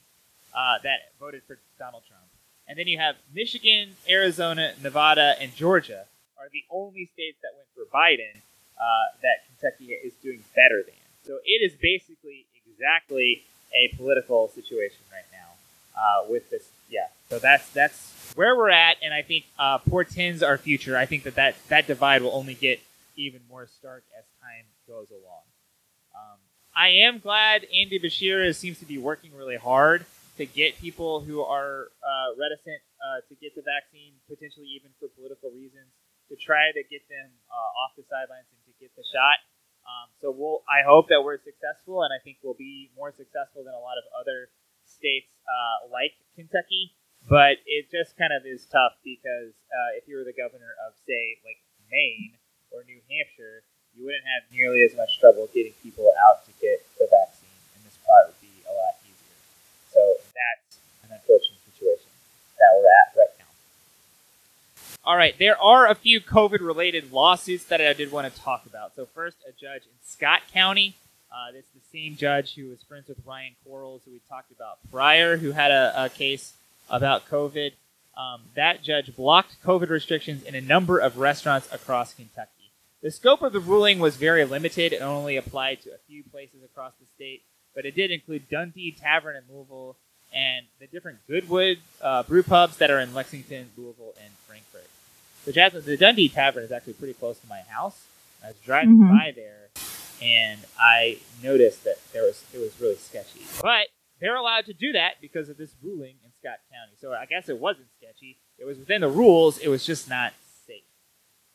[0.55, 2.23] uh, that voted for Donald Trump.
[2.69, 6.05] And then you have Michigan, Arizona, Nevada, and Georgia
[6.53, 8.41] the only states that went for Biden
[8.79, 8.85] uh,
[9.23, 10.95] that Kentucky is doing better than.
[11.25, 13.43] So it is basically exactly
[13.75, 15.49] a political situation right now
[15.97, 16.69] uh, with this.
[16.89, 20.97] Yeah, so that's that's where we're at, and I think uh, portends our future.
[20.97, 22.81] I think that, that that divide will only get
[23.17, 25.43] even more stark as time goes along.
[26.15, 26.39] Um,
[26.75, 30.07] I am glad Andy Beshear seems to be working really hard
[30.39, 35.09] to get people who are uh, reticent uh, to get the vaccine, potentially even for
[35.19, 35.91] political reasons,
[36.29, 39.41] to try to get them uh, off the sidelines and to get the shot.
[39.89, 43.65] Um, so we'll, I hope that we're successful, and I think we'll be more successful
[43.65, 44.53] than a lot of other
[44.85, 46.93] states uh, like Kentucky.
[47.25, 50.95] But it just kind of is tough because uh, if you were the governor of,
[51.03, 51.59] say, like
[51.91, 52.37] Maine
[52.71, 53.65] or New Hampshire,
[53.97, 57.81] you wouldn't have nearly as much trouble getting people out to get the vaccine, and
[57.83, 59.39] this part would be a lot easier.
[59.91, 60.01] So
[60.37, 62.13] that's an unfortunate situation
[62.61, 63.38] that we're at right
[65.09, 68.67] all right, there are a few COVID related lawsuits that I did want to talk
[68.67, 68.95] about.
[68.95, 70.97] So, first, a judge in Scott County.
[71.33, 74.53] Uh, this is the same judge who was friends with Ryan Quarles, who we talked
[74.53, 76.53] about prior, who had a, a case
[76.91, 77.73] about COVID.
[78.19, 82.71] Um, that judge blocked COVID restrictions in a number of restaurants across Kentucky.
[83.01, 86.63] The scope of the ruling was very limited and only applied to a few places
[86.63, 87.45] across the state,
[87.75, 89.97] but it did include Dundee Tavern in Louisville
[90.35, 94.88] and the different Goodwood uh, brew pubs that are in Lexington, Louisville, and Frankfort.
[95.45, 98.05] The Jasmine, the Dundee Tavern is actually pretty close to my house.
[98.45, 99.17] I was driving mm-hmm.
[99.17, 99.69] by there,
[100.23, 103.41] and I noticed that there was it was really sketchy.
[103.63, 103.89] But
[104.21, 106.93] they're allowed to do that because of this ruling in Scott County.
[107.01, 108.39] So I guess it wasn't sketchy.
[108.59, 109.59] It was within the rules.
[109.59, 110.33] It was just not
[110.67, 110.83] safe.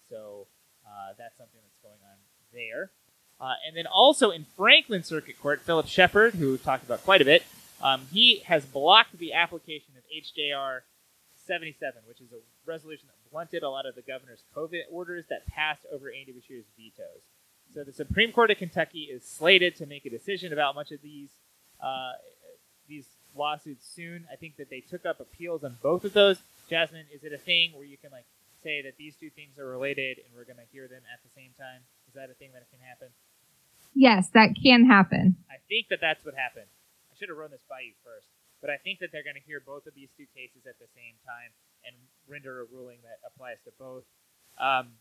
[0.10, 0.48] So
[0.86, 2.18] uh, that's something that's going on
[2.54, 2.92] there.
[3.40, 7.22] Uh, and then also in Franklin Circuit Court, Phillip Shepherd, who we've talked about quite
[7.22, 7.44] a bit,
[7.82, 10.82] um, he has blocked the application of HJR
[11.46, 15.48] 77, which is a resolution that blunted a lot of the governor's COVID orders that
[15.48, 17.26] passed over Andy Beshear's vetoes.
[17.74, 21.02] So the Supreme Court of Kentucky is slated to make a decision about much of
[21.02, 21.30] these
[21.82, 22.14] uh,
[22.88, 24.26] these lawsuits soon.
[24.32, 26.38] I think that they took up appeals on both of those.
[26.70, 28.30] Jasmine, is it a thing where you can like
[28.62, 31.34] say that these two things are related and we're going to hear them at the
[31.36, 31.82] same time?
[32.08, 33.10] Is that a thing that can happen?
[33.96, 35.38] Yes, that can happen.
[35.50, 36.70] I think that that's what happened.
[37.10, 38.30] I should have run this by you first,
[38.62, 40.90] but I think that they're going to hear both of these two cases at the
[40.94, 41.50] same time
[41.86, 41.96] and
[42.28, 44.04] render a ruling that applies to both.
[44.60, 45.00] Um,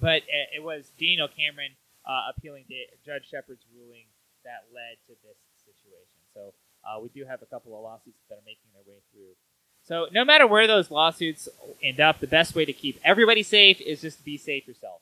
[0.00, 0.22] but
[0.54, 1.72] it, was Daniel Cameron
[2.06, 4.06] uh, appealing to Judge Shepherd's ruling
[4.44, 6.20] that led to this situation.
[6.32, 6.54] So
[6.84, 9.34] uh, we do have a couple of lawsuits that are making their way through.
[9.82, 11.48] So no matter where those lawsuits
[11.82, 15.00] end up, the best way to keep everybody safe is just to be safe yourself.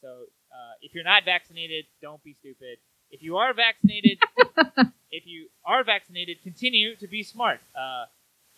[0.00, 0.08] So
[0.52, 2.78] uh, if you're not vaccinated, don't be stupid.
[3.10, 4.18] If you are vaccinated,
[5.10, 7.60] if you are vaccinated, continue to be smart.
[7.74, 8.04] Uh,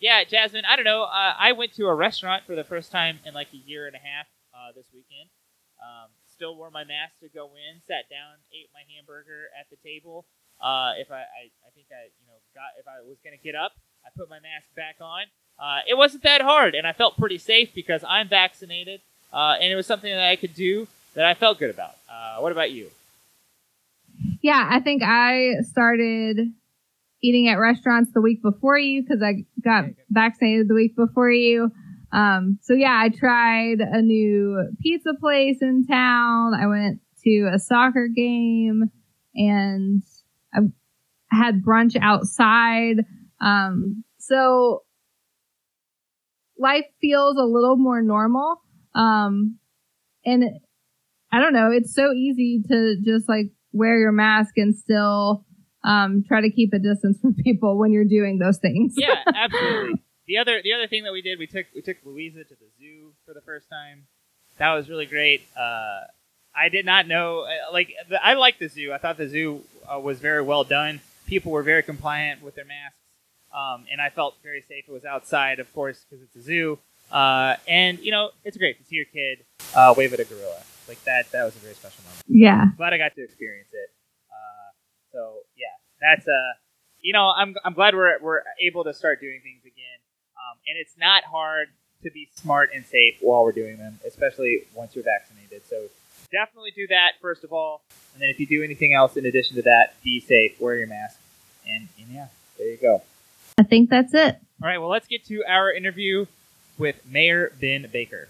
[0.01, 1.03] yeah, Jasmine, I don't know.
[1.03, 3.95] Uh, I went to a restaurant for the first time in like a year and
[3.95, 5.29] a half uh, this weekend.
[5.77, 7.81] Um, still wore my mask to go in.
[7.87, 10.25] Sat down, ate my hamburger at the table.
[10.59, 13.53] Uh, if I, I, I think I, you know, got if I was gonna get
[13.53, 13.73] up,
[14.03, 15.25] I put my mask back on.
[15.59, 19.71] Uh, it wasn't that hard, and I felt pretty safe because I'm vaccinated, uh, and
[19.71, 21.95] it was something that I could do that I felt good about.
[22.09, 22.89] Uh, what about you?
[24.41, 26.53] Yeah, I think I started
[27.23, 31.69] eating at restaurants the week before you because I got vaccinated the week before you.
[32.11, 36.53] Um, so yeah, I tried a new pizza place in town.
[36.53, 38.89] I went to a soccer game
[39.35, 40.03] and
[40.53, 40.59] I
[41.29, 43.05] had brunch outside.
[43.39, 44.83] Um, so
[46.57, 48.61] life feels a little more normal.
[48.93, 49.57] Um,
[50.25, 50.43] and
[51.31, 55.45] I don't know, it's so easy to just like wear your mask and still
[55.83, 58.93] um, try to keep a distance from people when you're doing those things.
[58.97, 60.01] yeah, absolutely.
[60.27, 62.67] The other the other thing that we did, we took we took Louisa to the
[62.79, 64.07] zoo for the first time.
[64.57, 65.41] That was really great.
[65.57, 66.01] Uh,
[66.55, 68.93] I did not know uh, like the, I like the zoo.
[68.93, 69.61] I thought the zoo
[69.91, 71.01] uh, was very well done.
[71.25, 72.97] People were very compliant with their masks,
[73.53, 74.85] um, and I felt very safe.
[74.87, 76.79] It was outside, of course, because it's a zoo.
[77.11, 79.43] Uh, and you know, it's great to see your kid
[79.75, 81.31] uh, wave at a gorilla like that.
[81.31, 82.23] That was a very special moment.
[82.27, 83.89] Yeah, glad I got to experience it.
[84.29, 84.71] Uh,
[85.11, 85.33] so
[86.01, 86.41] that's a,
[87.01, 89.99] you know, I'm I'm glad we're we're able to start doing things again.
[90.35, 91.67] Um, and it's not hard
[92.03, 95.61] to be smart and safe while we're doing them, especially once you're vaccinated.
[95.67, 95.87] So
[96.31, 97.81] definitely do that first of all,
[98.13, 100.87] and then if you do anything else in addition to that, be safe, wear your
[100.87, 101.19] mask,
[101.67, 102.27] and, and yeah,
[102.57, 103.03] there you go.
[103.57, 104.37] I think that's it.
[104.61, 106.25] All right, well, let's get to our interview
[106.77, 108.29] with Mayor Ben Baker.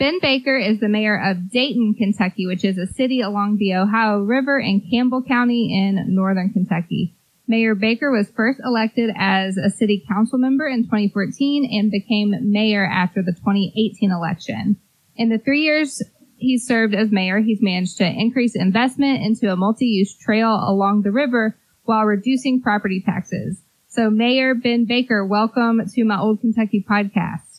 [0.00, 4.20] Ben Baker is the mayor of Dayton, Kentucky, which is a city along the Ohio
[4.20, 7.18] River in Campbell County in northern Kentucky.
[7.46, 12.82] Mayor Baker was first elected as a city council member in 2014 and became mayor
[12.82, 14.78] after the 2018 election.
[15.16, 16.02] In the three years
[16.38, 21.12] he's served as mayor, he's managed to increase investment into a multi-use trail along the
[21.12, 23.60] river while reducing property taxes.
[23.88, 27.49] So Mayor Ben Baker, welcome to my Old Kentucky podcast.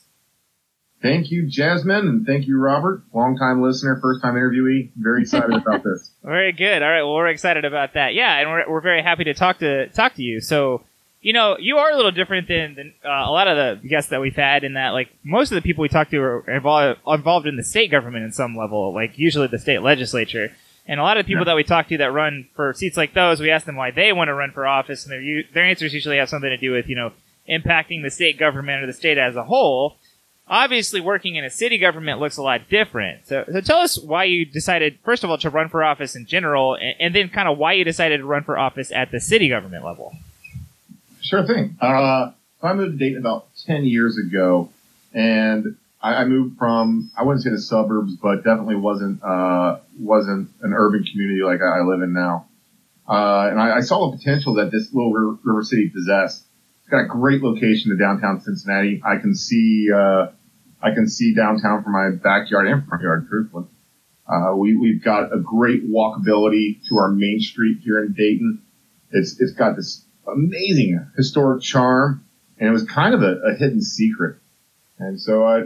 [1.02, 3.02] Thank you, Jasmine, and thank you, Robert.
[3.12, 4.92] Long time listener, first time interviewee.
[4.96, 6.12] Very excited about this.
[6.24, 6.84] Very good.
[6.84, 7.02] All right.
[7.02, 8.14] Well, we're excited about that.
[8.14, 10.42] Yeah, and we're, we're very happy to talk to talk to you.
[10.42, 10.84] So,
[11.20, 14.12] you know, you are a little different than, than uh, a lot of the guests
[14.12, 17.00] that we've had in that, like, most of the people we talk to are involved,
[17.08, 20.52] involved in the state government in some level, like usually the state legislature.
[20.88, 21.52] And a lot of the people yeah.
[21.52, 24.14] that we talk to that run for seats like those, we ask them why they
[24.14, 26.88] want to run for office, and their their answers usually have something to do with,
[26.88, 27.12] you know,
[27.50, 29.98] impacting the state government or the state as a whole
[30.48, 33.26] obviously working in a city government looks a lot different.
[33.28, 36.26] So, so tell us why you decided, first of all, to run for office in
[36.26, 39.20] general, and, and then kind of why you decided to run for office at the
[39.20, 40.14] city government level.
[41.22, 41.78] Sure thing.
[41.80, 42.32] Uh,
[42.62, 44.70] I moved to Dayton about 10 years ago,
[45.14, 50.50] and I, I moved from, I wouldn't say the suburbs, but definitely wasn't, uh, wasn't
[50.62, 52.48] an urban community like I, live in now.
[53.08, 56.44] Uh, and I, I, saw the potential that this little river, river city possessed.
[56.92, 59.02] Got a great location to downtown Cincinnati.
[59.06, 60.28] I can see, uh,
[60.84, 63.66] I can see downtown from my backyard and front yard, truthfully.
[64.28, 68.62] Uh, we, we've got a great walkability to our main street here in Dayton.
[69.12, 72.26] It's, it's got this amazing historic charm
[72.62, 74.38] and it was kind of a, a hidden secret.
[75.00, 75.62] And so I,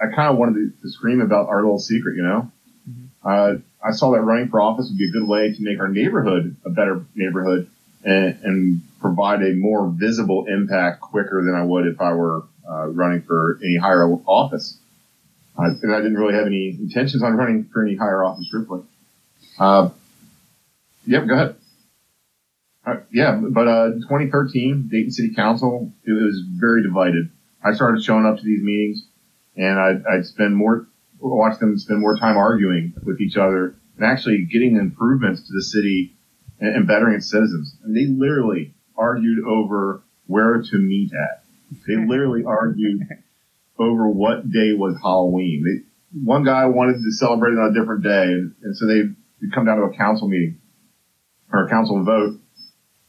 [0.00, 2.52] I kind of wanted to, to, scream about our little secret, you know?
[2.88, 3.06] Mm-hmm.
[3.24, 5.88] Uh, I saw that running for office would be a good way to make our
[5.88, 7.68] neighborhood a better neighborhood
[8.04, 12.86] and, and provide a more visible impact quicker than I would if I were uh,
[12.88, 14.78] running for any higher office.
[15.58, 18.82] Uh, and I didn't really have any intentions on running for any higher office, truthfully.
[19.58, 19.90] Uh,
[21.06, 21.56] yep, go ahead.
[22.84, 27.30] Uh, yeah, but uh, 2013, Dayton City Council, it was very divided.
[27.64, 29.06] I started showing up to these meetings,
[29.56, 30.86] and I'd, I'd spend more,
[31.18, 35.62] watch them spend more time arguing with each other and actually getting improvements to the
[35.62, 36.15] city
[36.60, 37.76] and, and bettering its citizens.
[37.84, 41.44] And they literally argued over where to meet at.
[41.86, 43.02] They literally argued
[43.78, 45.64] over what day was Halloween.
[45.64, 45.86] They,
[46.24, 49.02] one guy wanted to celebrate it on a different day, and, and so they
[49.54, 50.58] come down to a council meeting
[51.52, 52.40] or a council vote.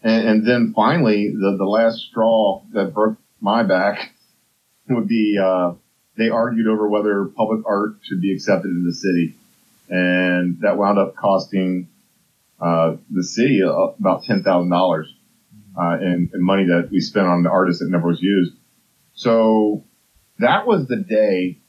[0.04, 4.12] And, and then finally, the, the last straw that broke my back
[4.90, 5.74] would be, uh,
[6.18, 9.36] they argued over whether public art should be accepted in the city.
[9.90, 11.88] And that wound up costing,
[12.60, 15.04] uh, the city about $10,000,
[15.80, 18.54] uh, in, in money that we spent on the artist that never was used.
[19.14, 19.84] So
[20.40, 21.60] that was the day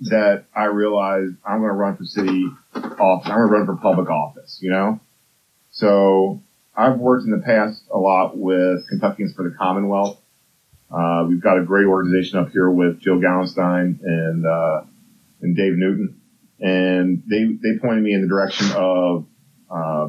[0.00, 3.30] that I realized I'm going to run for city office.
[3.30, 5.00] I'm going to run for public office, you know?
[5.70, 6.42] So
[6.76, 10.20] I've worked in the past a lot with Kentuckians for the Commonwealth.
[10.90, 14.82] Uh, we've got a great organization up here with Joe Gallenstein and, uh,
[15.40, 16.20] and Dave Newton.
[16.60, 19.26] And they, they pointed me in the direction of,
[19.70, 20.08] uh,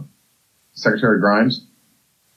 [0.77, 1.65] Secretary Grimes.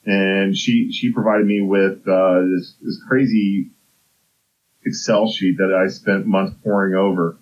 [0.05, 3.71] And she, she provided me with, uh, this, this crazy
[4.85, 7.37] Excel sheet that I spent months pouring over.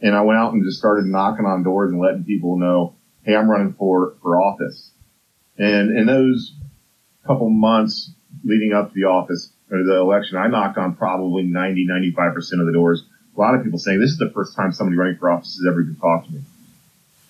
[0.00, 2.94] And I went out and just started knocking on doors and letting people know,
[3.24, 4.92] Hey, I'm running for, for office.
[5.58, 6.54] And in those
[7.26, 8.12] couple months
[8.44, 12.66] leading up to the office or the election, I knocked on probably 90, 95% of
[12.66, 13.02] the doors.
[13.36, 15.66] A lot of people saying this is the first time somebody running for office has
[15.66, 16.42] ever even talked to me.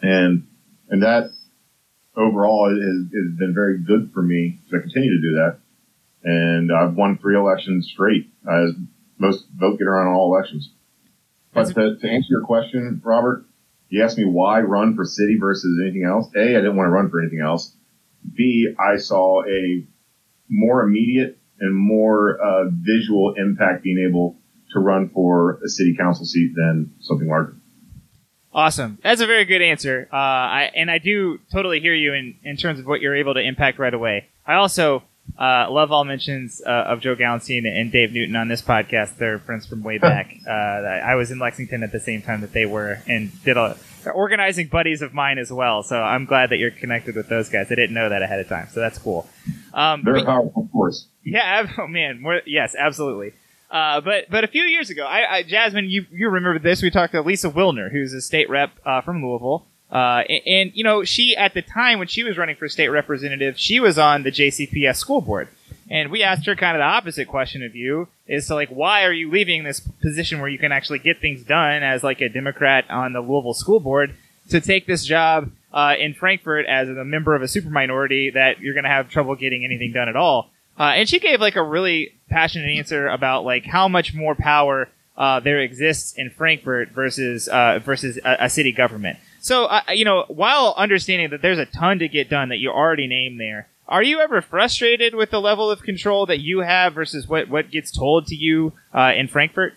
[0.02, 0.46] And,
[0.90, 1.30] and that
[2.16, 5.58] overall has, has been very good for me to continue to do that.
[6.24, 8.72] And I've won three elections straight as
[9.18, 10.72] most vote getter on all elections.
[11.52, 13.46] But to, to answer your question, Robert,
[13.88, 16.28] you asked me why run for city versus anything else.
[16.36, 17.74] A, I didn't want to run for anything else.
[18.34, 19.86] B, I saw a
[20.48, 24.36] more immediate and more uh, visual impact being able
[24.72, 27.56] to run for a city council seat than something larger.
[28.56, 28.98] Awesome.
[29.02, 30.08] That's a very good answer.
[30.10, 33.34] Uh, I, and I do totally hear you in, in terms of what you're able
[33.34, 34.28] to impact right away.
[34.46, 35.02] I also
[35.38, 39.18] uh, love all mentions uh, of Joe Gallenstein and Dave Newton on this podcast.
[39.18, 40.34] They're friends from way back.
[40.48, 43.76] Uh, I was in Lexington at the same time that they were, and did a
[44.14, 45.82] organizing buddies of mine as well.
[45.82, 47.66] So I'm glad that you're connected with those guys.
[47.70, 49.28] I didn't know that ahead of time, so that's cool.
[49.74, 51.08] Um, Very but, powerful force.
[51.22, 51.66] Yeah.
[51.78, 52.22] Oh man.
[52.22, 52.74] More, yes.
[52.78, 53.32] Absolutely.
[53.70, 56.82] Uh, but but a few years ago, I, I, Jasmine, you you remember this?
[56.82, 59.66] We talked to Lisa Willner, who's a state rep uh, from Louisville.
[59.90, 62.88] Uh, and, and, you know, she at the time when she was running for state
[62.88, 65.48] representative, she was on the JCPS school board,
[65.88, 69.04] and we asked her kind of the opposite question of you: is to like, why
[69.04, 72.28] are you leaving this position where you can actually get things done as like a
[72.28, 74.14] Democrat on the Louisville school board
[74.50, 78.60] to take this job uh, in Frankfort as a member of a super minority that
[78.60, 80.50] you're going to have trouble getting anything done at all?
[80.78, 84.88] Uh, and she gave like a really passionate answer about like how much more power
[85.16, 89.18] uh, there exists in Frankfort versus uh, versus a, a, city government.
[89.40, 93.06] So, you know, while understanding that there's a ton to get done that you already
[93.06, 97.28] named there, are you ever frustrated with the level of control that you have versus
[97.28, 99.74] what, what gets told to you uh, in Frankfort?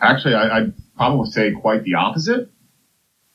[0.00, 2.48] Actually, I, I'd probably say quite the opposite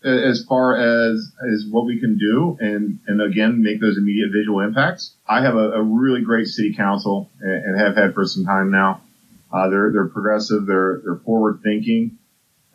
[0.07, 4.61] as far as as what we can do and and again make those immediate visual
[4.61, 5.15] impacts.
[5.27, 8.71] I have a, a really great city council and, and, have had for some time
[8.71, 9.01] now.
[9.51, 12.17] Uh, they're they're progressive, they're they're forward thinking,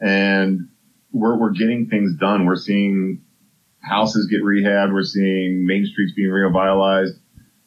[0.00, 0.68] and
[1.12, 2.46] we're, we're getting things done.
[2.46, 3.22] We're seeing
[3.80, 4.92] houses get rehabbed.
[4.92, 7.14] We're seeing main streets being revitalized.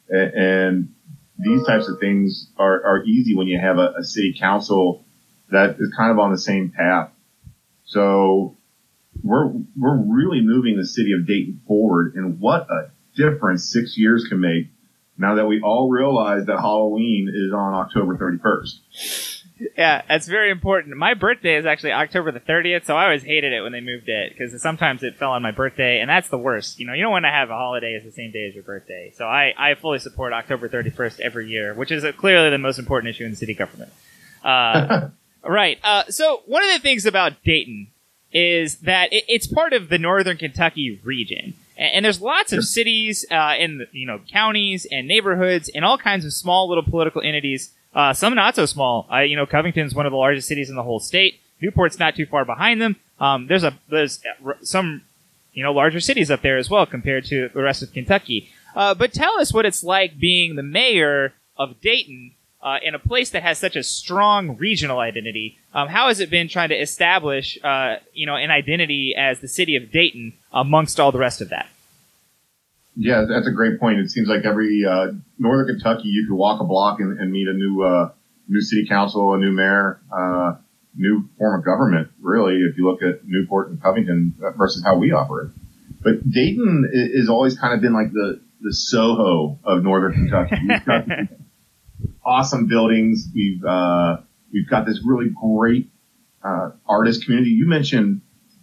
[0.08, 0.94] And
[1.38, 5.04] these types of things are, are easy when you have a, a city council
[5.50, 7.10] that is kind of on the same path.
[7.84, 8.55] So
[9.22, 14.26] we're, we're really moving the city of Dayton forward and what a difference six years
[14.28, 14.68] can make
[15.18, 19.42] now that we all realize that Halloween is on October 31st.
[19.76, 20.94] Yeah, that's very important.
[20.98, 24.08] My birthday is actually October the 30th, so I always hated it when they moved
[24.08, 26.78] it because sometimes it fell on my birthday, and that's the worst.
[26.78, 28.64] You know, you don't want to have a holiday as the same day as your
[28.64, 29.14] birthday.
[29.16, 32.78] So I, I fully support October 31st every year, which is a, clearly the most
[32.78, 33.92] important issue in the city government.
[34.44, 35.08] Uh,
[35.42, 35.78] right.
[35.82, 37.88] Uh, so one of the things about Dayton
[38.36, 41.54] is that it, it's part of the Northern Kentucky region.
[41.76, 45.98] And, and there's lots of cities uh, and you know counties and neighborhoods and all
[45.98, 49.08] kinds of small little political entities uh, some not so small.
[49.10, 51.40] Uh, you know, Covington's one of the largest cities in the whole state.
[51.62, 52.96] Newport's not too far behind them.
[53.18, 54.22] Um, there's a there's
[54.60, 55.00] some
[55.54, 58.50] you know larger cities up there as well compared to the rest of Kentucky.
[58.74, 62.32] Uh, but tell us what it's like being the mayor of Dayton
[62.66, 65.56] uh, in a place that has such a strong regional identity.
[65.72, 69.46] Um, how has it been trying to establish uh, you know an identity as the
[69.46, 71.68] city of Dayton amongst all the rest of that?
[72.96, 74.00] Yeah, that's a great point.
[74.00, 77.46] It seems like every uh, northern Kentucky, you could walk a block and, and meet
[77.46, 78.10] a new uh,
[78.48, 80.56] new city council, a new mayor, uh,
[80.96, 82.08] new form of government.
[82.20, 85.52] Really, if you look at Newport and Covington versus how we operate,
[86.02, 91.28] but Dayton is always kind of been like the the Soho of northern Kentucky.
[92.26, 93.28] Awesome buildings.
[93.32, 94.16] We've uh,
[94.52, 95.90] we've got this really great
[96.42, 97.50] uh, artist community.
[97.50, 98.22] You mentioned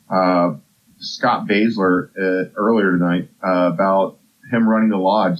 [0.10, 0.56] uh,
[0.98, 4.20] Scott Basler uh, earlier tonight uh, about
[4.52, 5.38] him running the lodge.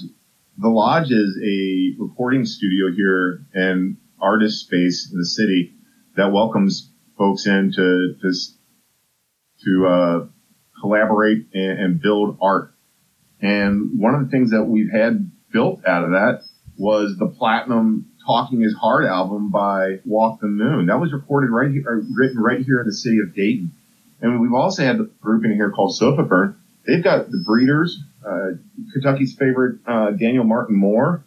[0.58, 5.74] The lodge is a recording studio here and artist space in the city
[6.16, 8.34] that welcomes folks in to to,
[9.66, 10.28] to uh,
[10.80, 12.74] collaborate and, and build art.
[13.42, 16.44] And one of the things that we've had built out of that
[16.78, 20.86] was the platinum Talking Is Hard album by Walk the Moon.
[20.88, 23.72] That was recorded right here, written right here in the city of Dayton.
[24.22, 26.56] And we've also had a group in here called Sofa Burn.
[26.88, 28.52] They've got the Breeders, uh,
[28.94, 31.24] Kentucky's favorite uh, Daniel Martin Moore,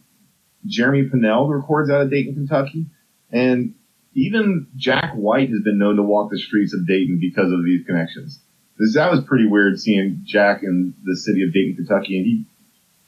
[0.66, 2.86] Jeremy Pinnell records out of Dayton, Kentucky,
[3.30, 3.74] and
[4.14, 7.84] even Jack White has been known to walk the streets of Dayton because of these
[7.84, 8.40] connections.
[8.78, 12.44] This, that was pretty weird seeing Jack in the city of Dayton, Kentucky, and he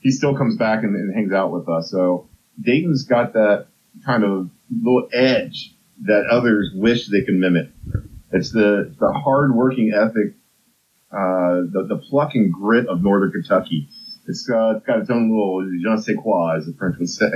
[0.00, 1.90] he still comes back and, and hangs out with us.
[1.90, 2.28] So
[2.60, 3.66] Dayton's got that
[4.04, 5.74] kind of little edge
[6.04, 7.68] that others wish they could mimic.
[8.32, 10.34] It's the the hard working ethic,
[11.10, 13.88] uh, the the pluck and grit of Northern Kentucky.
[14.26, 17.08] It's, uh, it's got its own little je ne sais quoi, as the French would
[17.08, 17.30] say.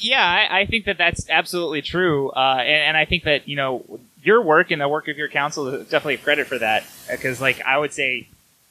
[0.00, 3.56] Yeah, I, I think that that's absolutely true, uh, and, and I think that you
[3.56, 6.84] know your work and the work of your council is definitely credit for that.
[7.10, 8.28] Because, like, I would say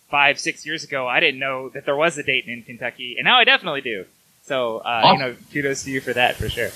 [0.09, 3.25] five, six years ago, I didn't know that there was a Dayton in Kentucky, and
[3.25, 4.05] now I definitely do.
[4.49, 5.13] So, uh, awesome.
[5.13, 6.71] you know, kudos to you for that, for sure.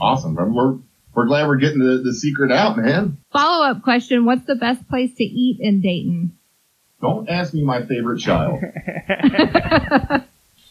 [0.00, 0.34] Awesome.
[0.34, 0.78] We're,
[1.14, 3.18] we're glad we're getting the, the secret out, man.
[3.30, 6.38] Follow up question What's the best place to eat in Dayton?
[7.02, 8.58] Don't ask me my favorite child.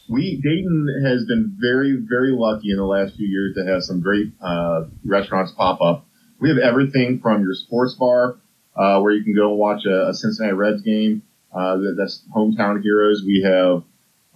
[0.10, 4.02] we Dayton has been very, very lucky in the last few years to have some
[4.02, 6.08] great uh, restaurants pop up.
[6.40, 8.38] We have everything from your sports bar,
[8.76, 11.22] uh, where you can go watch a, a Cincinnati Reds game.
[11.54, 13.22] Uh, that's hometown heroes.
[13.24, 13.84] We have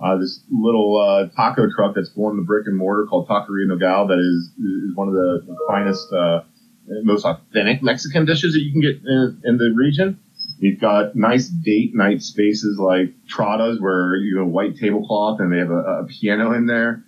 [0.02, 4.08] uh, this little uh, taco truck that's born the brick and mortar called Taqueria Nogal
[4.08, 6.41] that is is one of the finest, uh,
[7.04, 10.20] most authentic Mexican dishes that you can get in, in the region.
[10.62, 15.54] We've got nice date night spaces like Trotta's where you have a white tablecloth and
[15.54, 17.04] they have a, a piano in there.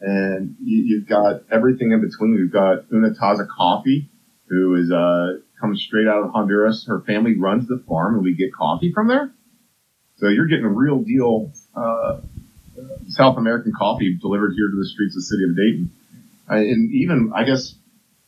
[0.00, 2.34] And you, have got everything in between.
[2.34, 4.10] We've got Una Taza Coffee,
[4.48, 6.84] who is, uh, comes straight out of Honduras.
[6.88, 9.32] Her family runs the farm and we get coffee from there.
[10.16, 12.20] So you're getting a real deal, uh,
[13.08, 15.90] South American coffee delivered here to the streets of the city of Dayton.
[16.48, 17.74] I, and even, I guess,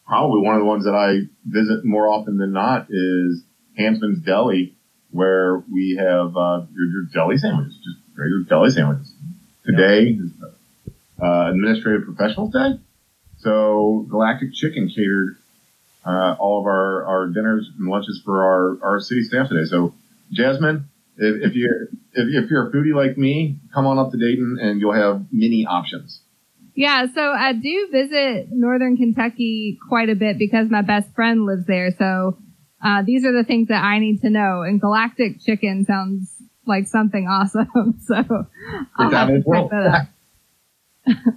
[0.06, 3.42] probably one of the ones that I visit more often than not is
[3.76, 4.74] Hansman's Deli,
[5.10, 9.12] where we have uh, your, your deli sandwiches, just regular deli sandwiches.
[9.64, 10.30] Today is
[11.22, 12.78] uh, Administrative Professionals Day,
[13.38, 15.36] so Galactic Chicken catered
[16.04, 19.64] uh, all of our, our dinners and lunches for our, our city staff today.
[19.64, 19.94] So,
[20.32, 24.18] Jasmine, if, if you're if, if you're a foodie like me, come on up to
[24.18, 26.20] Dayton and you'll have many options.
[26.74, 31.66] Yeah, so I do visit Northern Kentucky quite a bit because my best friend lives
[31.66, 31.92] there.
[31.96, 32.36] So
[32.84, 34.62] uh, these are the things that I need to know.
[34.62, 36.34] And Galactic Chicken sounds
[36.66, 38.00] like something awesome.
[38.06, 38.46] so
[38.96, 40.08] I'll have to check that
[41.06, 41.16] out.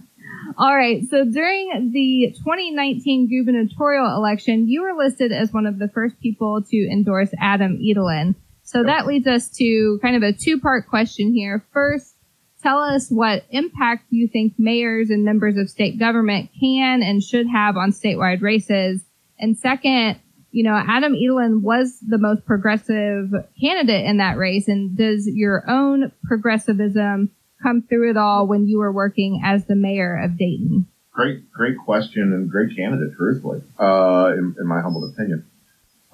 [0.58, 1.04] All right.
[1.10, 6.64] So during the 2019 gubernatorial election, you were listed as one of the first people
[6.64, 8.36] to endorse Adam Edelen.
[8.68, 8.88] So yep.
[8.88, 11.66] that leads us to kind of a two part question here.
[11.72, 12.14] First,
[12.62, 17.48] tell us what impact you think mayors and members of state government can and should
[17.48, 19.02] have on statewide races.
[19.40, 20.20] And second,
[20.52, 24.68] you know, Adam Edelen was the most progressive candidate in that race.
[24.68, 27.32] And does your own progressivism
[27.64, 30.88] come through it all when you were working as the mayor of Dayton?
[31.14, 35.46] Great, great question and great candidate, truthfully, uh, in, in, my humble opinion.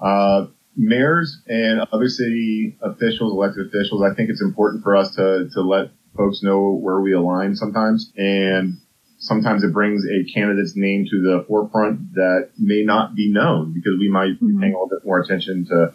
[0.00, 0.46] Uh,
[0.76, 5.60] mayors and other city officials, elected officials, I think it's important for us to, to
[5.60, 8.12] let folks know where we align sometimes.
[8.16, 8.78] And
[9.18, 13.94] sometimes it brings a candidate's name to the forefront that may not be known because
[13.98, 14.46] we might mm-hmm.
[14.46, 15.94] be paying a little bit more attention to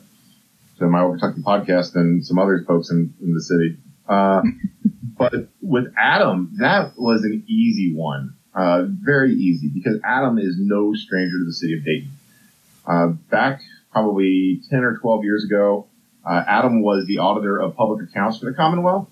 [0.80, 3.78] to my Old Kentucky podcast than some other folks in, in the city.
[4.08, 4.42] Uh,
[5.18, 8.36] but with Adam, that was an easy one.
[8.56, 12.12] Uh, very easy because Adam is no stranger to the city of Dayton.
[12.88, 13.62] Uh, back
[14.00, 15.88] probably 10 or 12 years ago,
[16.26, 19.10] uh, Adam was the auditor of public accounts for the Commonwealth,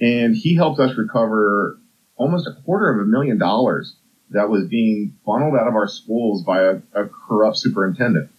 [0.00, 1.78] and he helped us recover
[2.16, 3.94] almost a quarter of a million dollars
[4.30, 8.30] that was being funneled out of our schools by a, a corrupt superintendent.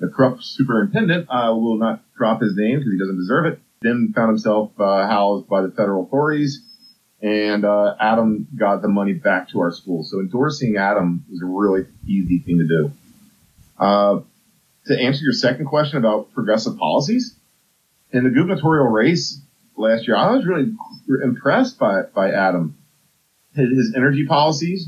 [0.00, 3.60] The corrupt superintendent uh, will not drop his name because he doesn't deserve it.
[3.82, 6.62] Then found himself uh, housed by the federal authorities,
[7.20, 10.10] and uh, Adam got the money back to our schools.
[10.10, 13.84] So endorsing Adam was a really easy thing to do.
[14.86, 17.34] To answer your second question about progressive policies,
[18.12, 19.40] in the gubernatorial race
[19.76, 20.72] last year, I was really
[21.22, 22.76] impressed by by Adam
[23.56, 24.86] his, energy policies,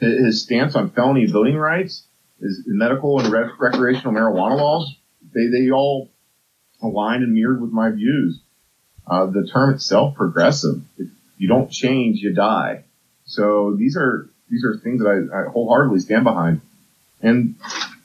[0.00, 2.04] his, his, stance on felony voting rights,
[2.40, 4.94] his, medical and recreational marijuana laws,
[5.34, 6.10] they, they all
[6.82, 8.40] aligned and mirrored with my views.
[9.06, 10.82] Uh, the term itself, progressive.
[10.98, 12.84] If you don't change, you die.
[13.24, 16.60] So these are these are things that I, I wholeheartedly stand behind,
[17.22, 17.56] and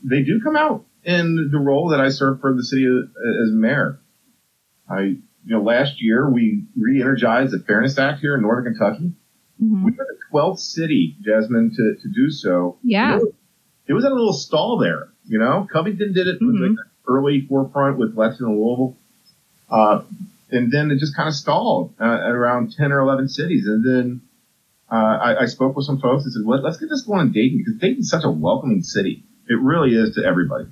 [0.04, 4.00] they do come out in the role that I serve for the city as mayor.
[4.90, 9.14] I, you know, last year we re-energized the Fairness Act here in Northern Kentucky.
[9.62, 9.86] Mm-hmm.
[9.86, 12.78] We were the 12th city, Jasmine, to, to do so.
[12.84, 13.16] Yeah.
[13.16, 13.34] It was,
[13.88, 15.68] it was a little stall there, you know.
[15.72, 16.76] Covington did it mm-hmm.
[16.76, 18.98] like early forefront with Lexington and Louisville.
[19.70, 20.04] Uh,
[20.52, 23.66] and then it just kind of stalled uh, at around 10 or 11 cities.
[23.66, 24.22] And then
[24.92, 27.32] uh, I, I, spoke with some folks and said, Let, us get this going in
[27.32, 29.24] Dayton because Dayton's such a welcoming city.
[29.50, 30.66] It really is to everybody.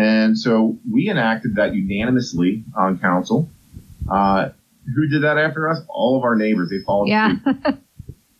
[0.00, 3.50] And so we enacted that unanimously on council.
[4.10, 4.48] Uh,
[4.94, 5.78] who did that after us?
[5.90, 6.70] All of our neighbors.
[6.70, 7.08] They followed.
[7.08, 7.36] Yeah.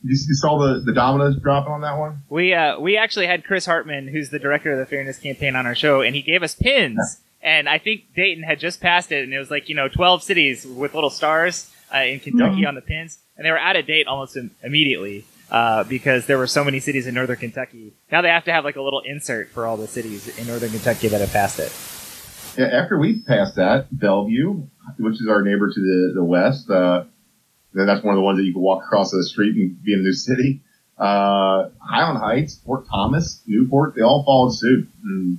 [0.02, 2.22] You, you, saw the, the dominoes dropping on that one?
[2.30, 5.66] We uh, we actually had Chris Hartman, who's the director of the Fairness Campaign, on
[5.66, 7.20] our show, and he gave us pins.
[7.42, 10.22] And I think Dayton had just passed it, and it was like you know twelve
[10.22, 12.68] cities with little stars uh, in Kentucky mm-hmm.
[12.68, 16.38] on the pins, and they were out of date almost Im- immediately uh, because there
[16.38, 17.92] were so many cities in northern Kentucky.
[18.10, 20.70] Now they have to have like a little insert for all the cities in northern
[20.70, 21.72] Kentucky that have passed it.
[22.58, 24.62] Yeah, after we passed that, Bellevue,
[24.98, 27.04] which is our neighbor to the the west, uh,
[27.72, 29.92] then that's one of the ones that you can walk across the street and be
[29.92, 30.60] in a new city.
[30.98, 35.38] Uh, Highland Heights, Fort Thomas, Newport, they all followed suit and,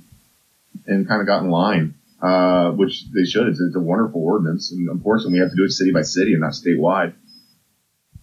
[0.86, 3.46] and kind of got in line, uh, which they should.
[3.46, 4.72] It's, it's, a wonderful ordinance.
[4.72, 7.14] And unfortunately, we have to do it city by city and not statewide.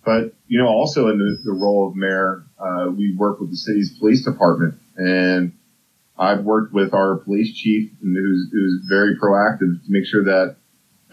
[0.04, 3.56] But, you know, also in the, the role of mayor, uh, we work with the
[3.56, 4.76] city's police department.
[4.98, 5.54] And
[6.18, 10.56] I've worked with our police chief who's, who's very proactive to make sure that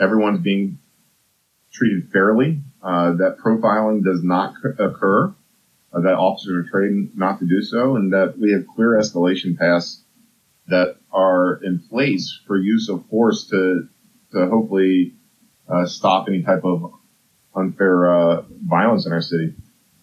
[0.00, 0.78] everyone's being
[1.70, 2.60] treated fairly.
[2.82, 5.34] Uh, that profiling does not occur,
[5.92, 9.58] uh, that officers are trained not to do so, and that we have clear escalation
[9.58, 10.02] paths
[10.68, 13.88] that are in place for use of force to
[14.32, 15.14] to hopefully
[15.68, 16.92] uh, stop any type of
[17.56, 19.54] unfair uh, violence in our city.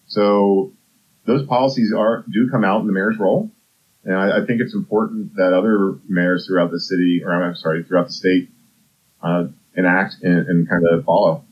[0.06, 0.72] So
[1.26, 3.50] those policies are do come out in the mayor's role,
[4.04, 7.84] and I, I think it's important that other mayors throughout the city, or I'm sorry,
[7.84, 8.50] throughout the state,
[9.22, 9.44] uh,
[9.76, 11.44] enact and, and kind of follow.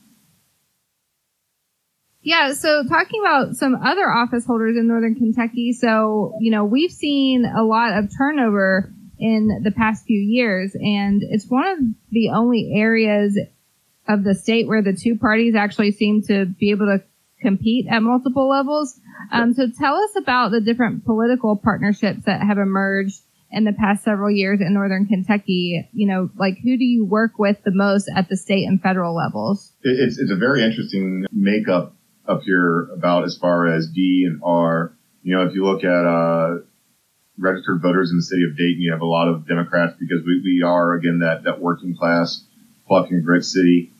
[2.24, 6.92] Yeah, so talking about some other office holders in Northern Kentucky, so, you know, we've
[6.92, 11.78] seen a lot of turnover in the past few years, and it's one of
[12.10, 13.36] the only areas
[14.12, 17.02] of the state where the two parties actually seem to be able to
[17.40, 18.98] compete at multiple levels.
[19.30, 24.02] Um, so tell us about the different political partnerships that have emerged in the past
[24.02, 25.88] several years in Northern Kentucky.
[25.92, 29.14] You know, like who do you work with the most at the state and federal
[29.14, 29.72] levels?
[29.82, 31.94] It's, it's a very interesting makeup
[32.26, 34.96] up here about as far as D and R.
[35.22, 36.62] You know, if you look at uh,
[37.38, 40.40] registered voters in the city of Dayton, you have a lot of Democrats because we,
[40.42, 42.44] we are again that that working class,
[42.88, 43.92] fucking grit city.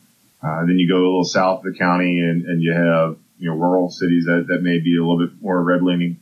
[0.43, 3.49] Uh, then you go a little south of the county and, and you have you
[3.49, 6.19] know rural cities that, that may be a little bit more red leaning.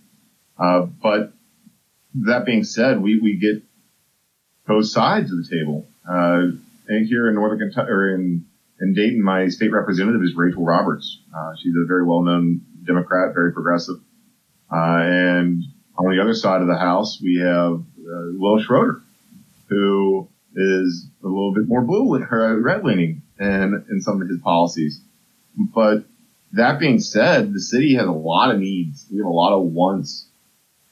[0.59, 1.33] Uh, but
[2.13, 3.63] that being said, we, we get
[4.67, 5.87] both sides of the table.
[6.07, 6.55] Uh,
[6.87, 8.45] and here in Northern Kentucky or in
[8.79, 11.19] in Dayton, my state representative is Rachel Roberts.
[11.35, 13.97] Uh, she's a very well-known Democrat, very progressive.
[14.71, 15.63] Uh, and
[15.97, 19.01] on the other side of the house, we have uh, Wil Schroder,
[19.69, 25.01] who is a little bit more blue, red leaning in, in some of his policies.
[25.57, 26.05] But
[26.53, 29.05] that being said, the city has a lot of needs.
[29.11, 30.27] We have a lot of wants.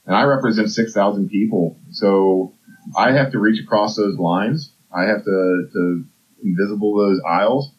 [0.04, 1.78] And I represent 6,000 people.
[1.92, 2.54] So
[2.96, 4.72] I have to reach across those lines.
[4.92, 6.04] I have to, to
[6.42, 7.70] invisible those aisles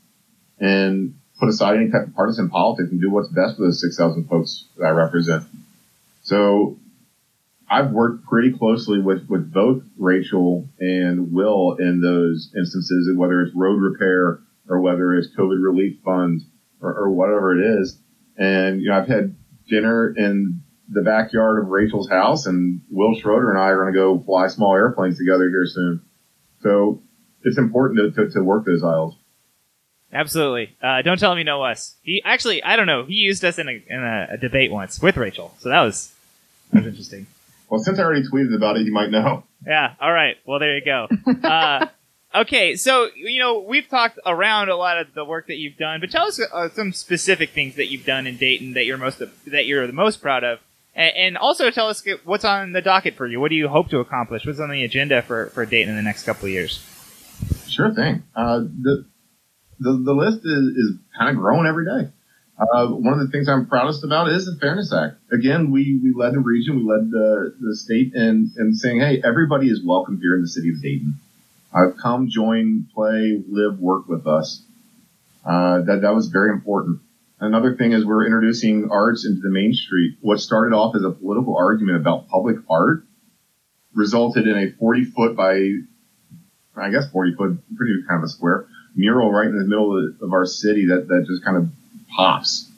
[0.59, 4.27] and put aside any type of partisan politics and do what's best for those 6,000
[4.29, 5.43] folks that I represent.
[6.21, 6.77] So
[7.69, 13.55] I've worked pretty closely with, with both Rachel and Will in those instances, whether it's
[13.55, 14.39] road repair
[14.71, 16.41] or whether it's COVID relief fund
[16.79, 17.99] or, or whatever it is.
[18.37, 19.35] And, you know, I've had
[19.67, 23.99] dinner in the backyard of Rachel's house and Wil Schroder and I are going to
[23.99, 26.01] go fly small airplanes together here soon.
[26.61, 27.03] So
[27.43, 29.15] it's important to, to, to work those aisles.
[30.13, 30.75] Absolutely.
[30.81, 31.95] Uh, don't tell him you know us.
[32.01, 33.03] He actually, I don't know.
[33.05, 36.13] He used us in a, in a, a debate once with Rachel, so that was
[36.71, 37.27] that was interesting.
[37.69, 39.43] Well, since I already tweeted about it, you might know.
[39.65, 39.93] Yeah.
[40.01, 40.35] All right.
[40.45, 41.07] Well, there you go.
[41.47, 41.87] Uh,
[42.35, 42.75] okay.
[42.75, 46.11] So you know we've talked around a lot of the work that you've done, but
[46.11, 49.65] tell us uh, some specific things that you've done in Dayton that you're most that
[49.65, 50.59] you're the most proud of,
[50.95, 53.39] and, and also tell us what's on the docket for you.
[53.39, 54.45] What do you hope to accomplish?
[54.45, 56.85] What's on the agenda for for Dayton in the next couple of years?
[57.67, 58.23] Sure thing.
[58.35, 59.05] Uh, the
[59.81, 62.11] the, the list is, is kind of growing every day.
[62.61, 65.15] Uh, one of the things I'm proudest about is the Fairness Act.
[65.31, 69.21] Again, we, we led the region, we led the, the state in, in saying, hey,
[69.25, 71.15] everybody is welcome here in the city of Dayton.
[71.73, 74.63] Uh, come join, play, live, work with us.
[75.45, 76.99] Uh, that that was very important.
[77.39, 80.17] Another thing is we're introducing arts into the main street.
[80.21, 83.03] What started off as a political argument about public art
[83.93, 85.53] resulted in a 40 foot by,
[86.75, 90.33] I guess 40 foot, pretty kind of a square mural right in the middle of,
[90.33, 91.69] our city that, that just kind of
[92.15, 92.69] pops.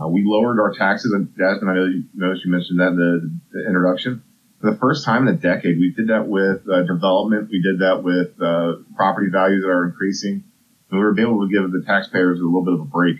[0.00, 2.96] Uh, we lowered our taxes, and Jasmine, I know you noticed you mentioned that in
[2.96, 4.22] the, the, introduction.
[4.60, 7.50] The first time in a decade, we did that with uh, development.
[7.50, 10.44] We did that with uh, property values that are increasing,
[10.90, 13.16] and we were able to give the taxpayers a little bit of a break.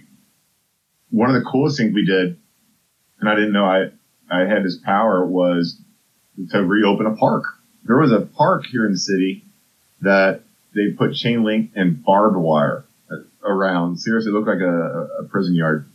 [1.11, 2.39] One of the coolest things we did,
[3.20, 3.91] and I didn't know I
[4.30, 5.78] I had this power, was
[6.51, 7.45] to reopen a park.
[7.84, 9.45] There was a park here in the city
[10.01, 10.41] that
[10.74, 12.84] they put chain link and barbed wire
[13.43, 13.99] around.
[13.99, 15.87] Seriously, it looked like a, a prison yard.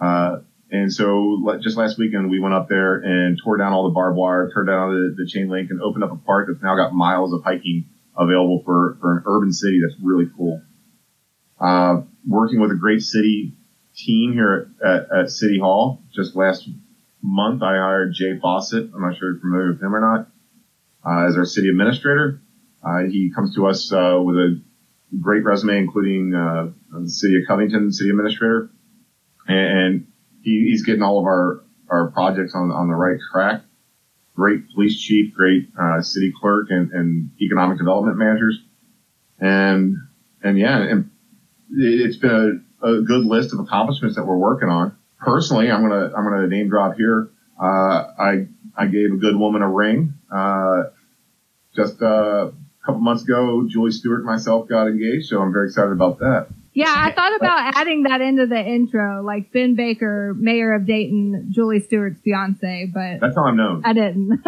[0.00, 0.38] Uh,
[0.74, 4.16] and so just last weekend, we went up there and tore down all the barbed
[4.16, 6.92] wire, tore down the, the chain link and opened up a park that's now got
[6.92, 7.86] miles of hiking
[8.18, 9.80] available for, for an urban city.
[9.80, 10.60] That's really cool.
[11.60, 13.52] Uh, working with a great city
[13.94, 16.02] team here at, at, City Hall.
[16.12, 16.68] Just last
[17.22, 18.90] month, I hired Jay Fawcett.
[18.92, 20.28] I'm not sure you're familiar with him or not,
[21.06, 22.40] uh, as our city administrator.
[22.84, 24.60] Uh, he comes to us uh, with a
[25.20, 28.70] great resume, including uh, the city of Covington, city administrator,
[29.46, 30.08] and
[30.44, 33.62] he, he's getting all of our our projects on on the right track.
[34.36, 38.60] Great police chief, great uh, city clerk, and, and economic development managers,
[39.38, 39.96] and
[40.42, 41.10] and yeah, and
[41.70, 44.96] it's been a, a good list of accomplishments that we're working on.
[45.18, 47.30] Personally, I'm gonna I'm gonna name drop here.
[47.60, 50.14] Uh, I I gave a good woman a ring.
[50.30, 50.84] Uh,
[51.76, 52.52] just uh, a
[52.84, 56.48] couple months ago, Julie Stewart and myself got engaged, so I'm very excited about that.
[56.74, 61.48] Yeah, I thought about adding that into the intro, like Ben Baker, mayor of Dayton,
[61.50, 63.82] Julie Stewart's fiance, but that's how I'm known.
[63.84, 64.44] I didn't.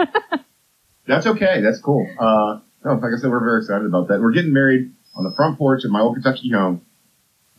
[1.07, 1.61] that's okay.
[1.61, 2.05] That's cool.
[2.19, 4.21] Uh, no, like I said, we're very excited about that.
[4.21, 6.85] We're getting married on the front porch of my old Kentucky home.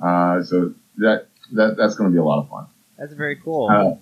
[0.01, 2.67] Uh, so that, that, that's going to be a lot of fun.
[2.99, 3.69] That's very cool.
[3.71, 3.95] Uh,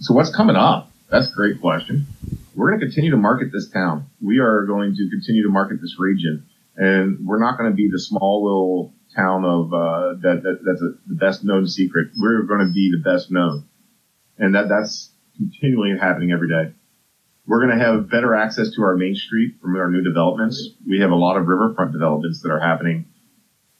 [0.00, 0.90] so what's coming up?
[1.10, 2.06] That's a great question.
[2.54, 4.06] We're going to continue to market this town.
[4.20, 7.88] We are going to continue to market this region and we're not going to be
[7.90, 12.10] the small little town of uh, that, that that's a, the best known secret.
[12.16, 13.64] We're going to be the best known,
[14.38, 16.72] and that that's continually happening every day.
[17.46, 20.70] We're going to have better access to our main street from our new developments.
[20.86, 23.06] We have a lot of riverfront developments that are happening,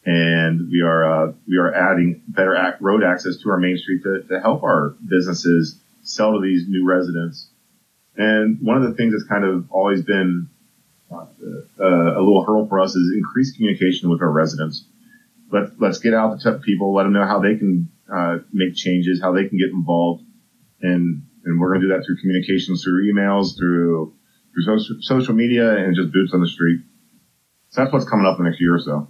[0.05, 4.23] and we are uh, we are adding better road access to our main street to,
[4.29, 7.51] to help our businesses sell to these new residents.
[8.17, 10.49] And one of the things that's kind of always been
[11.13, 11.27] uh,
[11.79, 14.87] a little hurdle for us is increased communication with our residents
[15.53, 19.21] let let's get out to people, let them know how they can uh, make changes,
[19.21, 20.25] how they can get involved,
[20.81, 24.15] and and we're going to do that through communications, through emails, through
[24.53, 26.81] through social, social media, and just boots on the street.
[27.71, 29.09] So that's what's coming up the next year or so.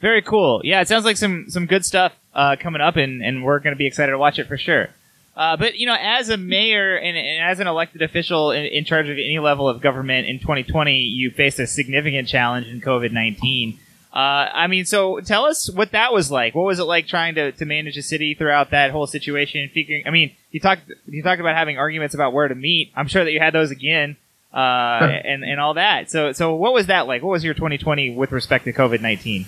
[0.00, 0.60] Very cool.
[0.64, 3.74] Yeah, it sounds like some some good stuff uh, coming up, and and we're going
[3.74, 4.88] to be excited to watch it for sure.
[5.36, 8.84] Uh, but you know, as a mayor and, and as an elected official in, in,
[8.84, 13.12] charge of any level of government in 2020, you faced a significant challenge in COVID
[13.12, 13.78] 19.
[14.12, 16.54] Uh, I mean, so tell us what that was like.
[16.54, 19.70] What was it like trying to, to manage a city throughout that whole situation?
[19.72, 22.92] Figuring, I mean, you talked you talked about having arguments about where to meet.
[22.96, 24.16] I'm sure that you had those again,
[24.52, 26.10] uh, and and all that.
[26.10, 27.22] So so what was that like?
[27.22, 29.46] What was your 2020 with respect to COVID 19?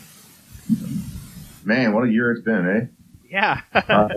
[1.65, 2.87] Man, what a year it's been, eh?
[3.29, 3.63] Yeah.
[3.75, 4.09] uh,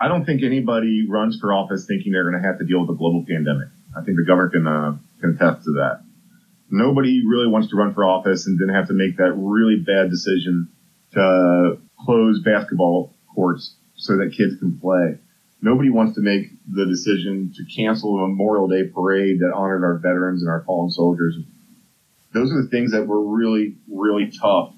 [0.00, 2.90] I don't think anybody runs for office thinking they're going to have to deal with
[2.90, 3.68] a global pandemic.
[3.94, 6.02] I think the government can uh, can attest to that
[6.70, 10.10] nobody really wants to run for office and then have to make that really bad
[10.10, 10.68] decision
[11.12, 15.18] to close basketball courts so that kids can play.
[15.62, 19.98] Nobody wants to make the decision to cancel a Memorial Day parade that honored our
[19.98, 21.36] veterans and our fallen soldiers.
[22.34, 24.74] Those are the things that were really, really tough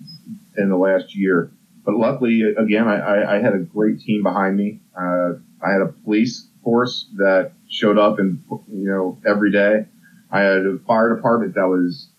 [0.57, 1.51] in the last year.
[1.85, 4.81] But luckily, again, I, I had a great team behind me.
[4.97, 9.87] Uh, I had a police force that showed up and, you know, every day
[10.31, 12.11] I had a fire department that was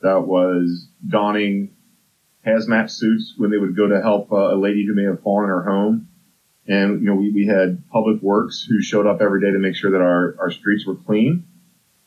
[0.00, 1.74] that was donning
[2.46, 5.44] hazmat suits when they would go to help uh, a lady who may have fallen
[5.44, 6.08] in her home.
[6.66, 9.76] And, you know, we, we had public works who showed up every day to make
[9.76, 11.46] sure that our, our streets were clean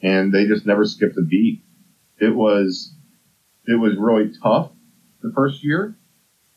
[0.01, 1.63] and they just never skipped a beat.
[2.19, 2.93] It was,
[3.65, 4.71] it was really tough
[5.21, 5.95] the first year,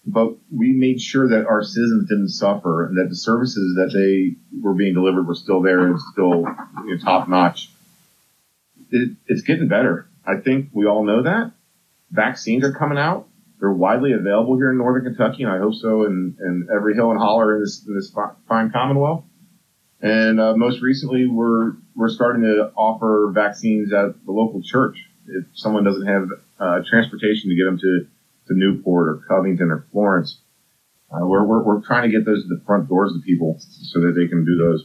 [0.06, 4.36] but we made sure that our citizens didn't suffer and that the services that they
[4.60, 6.44] were being delivered were still there and still
[6.86, 7.70] you know, top notch
[8.90, 10.08] it, it's getting better.
[10.26, 11.52] I think we all know that.
[12.10, 13.28] Vaccines are coming out.
[13.60, 17.10] They're widely available here in Northern Kentucky, and I hope so in, in every hill
[17.10, 18.14] and holler in this, in this
[18.48, 19.24] fine Commonwealth.
[20.00, 24.96] And uh, most recently, we're we're starting to offer vaccines at the local church.
[25.26, 26.28] If someone doesn't have
[26.58, 28.06] uh, transportation to get them to,
[28.48, 30.40] to Newport or Covington or Florence.
[31.10, 34.00] Uh, we're, we're, we're trying to get those to the front doors of people so
[34.00, 34.84] that they can do those.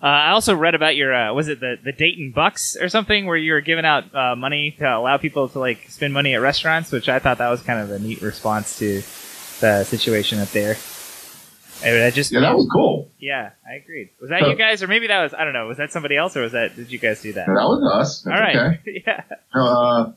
[0.00, 3.26] Uh, I also read about your uh, was it the the Dayton Bucks or something
[3.26, 6.40] where you were giving out uh, money to allow people to like spend money at
[6.40, 9.02] restaurants, which I thought that was kind of a neat response to
[9.60, 10.76] the situation up there.
[11.84, 13.10] And I just Yeah, that was cool.
[13.18, 14.10] yeah, I agreed.
[14.20, 15.66] Was that you guys, or maybe that was I don't know.
[15.66, 17.46] Was that somebody else, or was that did you guys do that?
[17.46, 18.22] That was us.
[18.22, 19.02] That's All right, okay.
[19.06, 19.22] yeah,
[19.52, 20.12] Uh,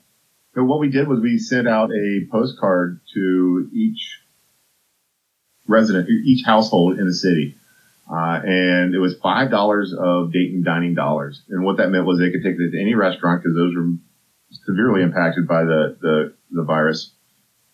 [0.53, 4.21] so what we did was we sent out a postcard to each
[5.67, 7.55] resident, each household in the city.
[8.11, 11.41] Uh, and it was five dollars of Dayton dining dollars.
[11.49, 13.93] And what that meant was they could take it to any restaurant because those were
[14.65, 17.11] severely impacted by the, the, the virus.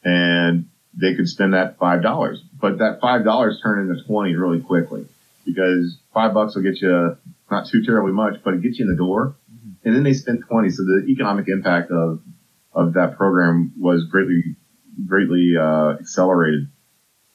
[0.03, 2.39] And they could spend that five dollars.
[2.61, 5.05] But that five dollars turned into twenty really quickly
[5.43, 7.17] because five bucks will get you
[7.49, 9.35] not too terribly much, but it gets you in the door.
[9.83, 10.69] And then they spent twenty.
[10.69, 12.21] So the economic impact of
[12.73, 14.55] of that program was greatly
[15.07, 16.67] greatly uh, accelerated.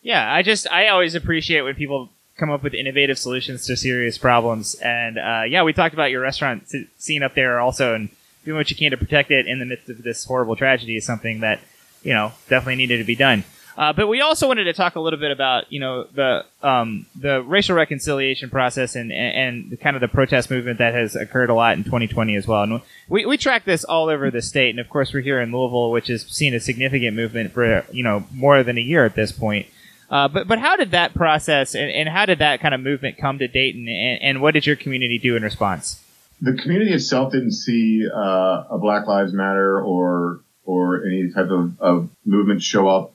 [0.02, 0.32] yeah.
[0.32, 2.10] I just I always appreciate when people
[2.42, 4.74] come up with innovative solutions to serious problems.
[4.74, 6.68] And uh, yeah, we talked about your restaurant
[6.98, 8.08] scene up there also, and
[8.44, 11.06] doing what you can to protect it in the midst of this horrible tragedy is
[11.06, 11.60] something that
[12.02, 13.44] you know definitely needed to be done.
[13.78, 17.06] Uh, but we also wanted to talk a little bit about you know the um,
[17.14, 21.48] the racial reconciliation process and, and and kind of the protest movement that has occurred
[21.48, 22.64] a lot in 2020 as well.
[22.64, 25.52] And we we track this all over the state, and of course we're here in
[25.52, 29.14] Louisville, which has seen a significant movement for you know more than a year at
[29.14, 29.66] this point.
[30.12, 33.16] Uh, but but how did that process and, and how did that kind of movement
[33.16, 36.04] come to Dayton, and, and what did your community do in response?
[36.42, 41.80] The community itself didn't see uh, a Black Lives Matter or or any type of,
[41.80, 43.14] of movement show up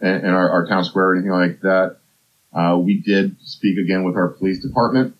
[0.00, 1.98] in, in our, our town square or anything like that.
[2.52, 5.16] Uh, we did speak again with our police department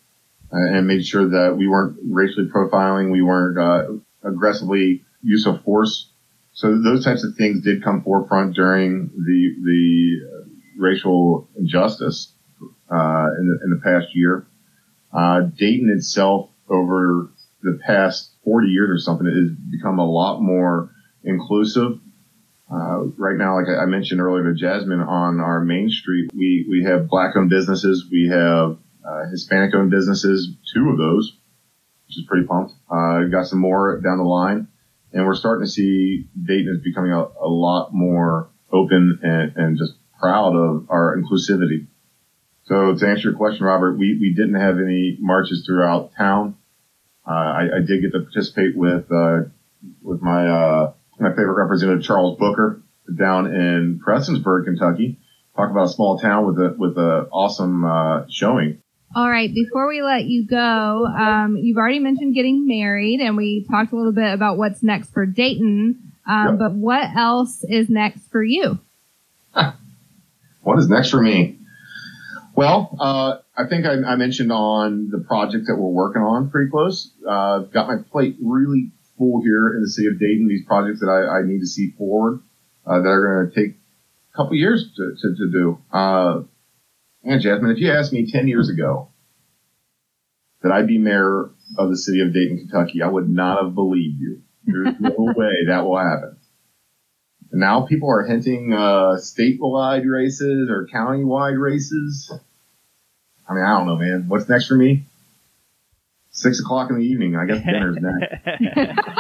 [0.53, 5.63] uh, and made sure that we weren't racially profiling, we weren't uh, aggressively use of
[5.63, 6.11] force.
[6.55, 10.34] So those types of things did come forefront during the the
[10.79, 12.33] racial injustice
[12.91, 14.47] uh, in, the, in the past year.
[15.13, 17.31] Uh, Dayton itself, over
[17.63, 20.91] the past 40 years or something, has become a lot more
[21.23, 21.99] inclusive.
[22.71, 26.85] Uh, right now, like I mentioned earlier to Jasmine, on our main street, we, we
[26.85, 31.37] have black-owned businesses, we have uh, Hispanic-owned businesses, two of those,
[32.07, 32.73] which is pretty pumped.
[32.91, 34.69] Uh, got some more down the line,
[35.13, 39.79] and we're starting to see Dayton is becoming a, a lot more open and, and
[39.79, 39.93] just
[40.25, 41.87] proud of our inclusivity.
[42.65, 46.57] So to answer your question, Robert, we, we didn't have any marches throughout town.
[47.29, 49.51] Uh, I, I did get to participate with uh,
[50.03, 52.83] with my uh, my favorite representative Charles Booker
[53.15, 55.19] down in Prestonsburg, Kentucky.
[55.57, 58.81] Talk about a small town with a with a awesome uh, showing.
[59.15, 63.67] All right, before we let you go, um, you've already mentioned getting married, and we
[63.71, 66.13] talked a little bit about what's next for Dayton.
[66.27, 66.59] Um, Yep.
[66.59, 68.79] But what else is next for you?
[70.65, 71.59] What is next for me?
[72.57, 76.71] Well, uh, I think I, I mentioned on the project that we're working on pretty
[76.71, 77.13] close.
[77.29, 80.49] Uh, got my plate really full here in the city of Dayton.
[80.49, 82.41] These projects that I, I need to see forward
[82.87, 83.77] uh, that are going to take
[84.33, 85.79] a couple years to, to, to do.
[85.93, 86.43] Uh,
[87.25, 89.11] and Jasmine, if you asked me 10 years ago
[90.63, 94.21] that I'd be mayor of the city of Dayton, Kentucky, I would not have believed
[94.21, 94.43] you.
[94.65, 96.39] There's no way that will happen.
[97.55, 102.33] And now people are hinting uh, statewide races or county-wide races.
[103.49, 104.25] I mean, I don't know, man.
[104.27, 105.05] What's next for me?
[106.33, 107.37] Six o'clock in the evening.
[107.37, 109.19] I guess dinner's next.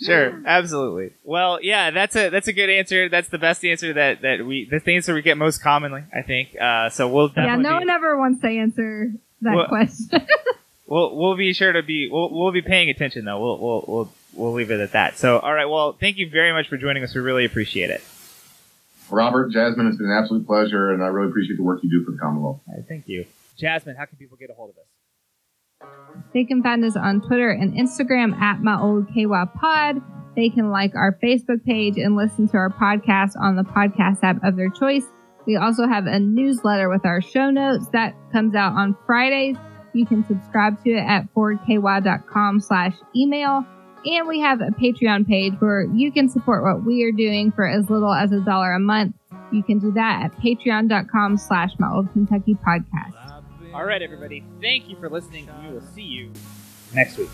[0.06, 1.10] sure, absolutely.
[1.22, 3.10] Well, yeah, that's a that's a good answer.
[3.10, 6.56] That's the best answer that that we the answer we get most commonly, I think.
[6.58, 9.12] Uh, so we'll Yeah, no be, one ever wants to answer
[9.42, 10.26] that Well- question.
[10.86, 13.38] we'll we'll be sure to be we'll we'll be paying attention though.
[13.38, 15.16] We'll we'll we'll we'll leave it at that.
[15.18, 15.66] So, all right.
[15.66, 17.14] Well, thank you very much for joining us.
[17.14, 18.02] We really appreciate it.
[19.10, 22.04] Robert, Jasmine, it's been an absolute pleasure, and I really appreciate the work you do
[22.04, 22.60] for the Commonwealth.
[22.68, 23.26] All right, thank you,
[23.56, 23.96] Jasmine.
[23.96, 24.84] How can people get a hold of us?
[26.32, 29.26] They can find us on Twitter and Instagram at my old KY
[29.58, 30.00] pod.
[30.36, 34.42] They can like our Facebook page and listen to our podcast on the podcast app
[34.44, 35.04] of their choice.
[35.46, 39.56] We also have a newsletter with our show notes that comes out on Fridays.
[39.92, 43.66] You can subscribe to it at forwardky.com slash email.
[44.04, 47.66] And we have a Patreon page where you can support what we are doing for
[47.66, 49.14] as little as a dollar a month.
[49.52, 53.42] You can do that at patreon.com slash my old Kentucky podcast.
[53.74, 54.44] All right, everybody.
[54.60, 55.48] Thank you for listening.
[55.64, 56.30] We will see you
[56.94, 57.30] next week.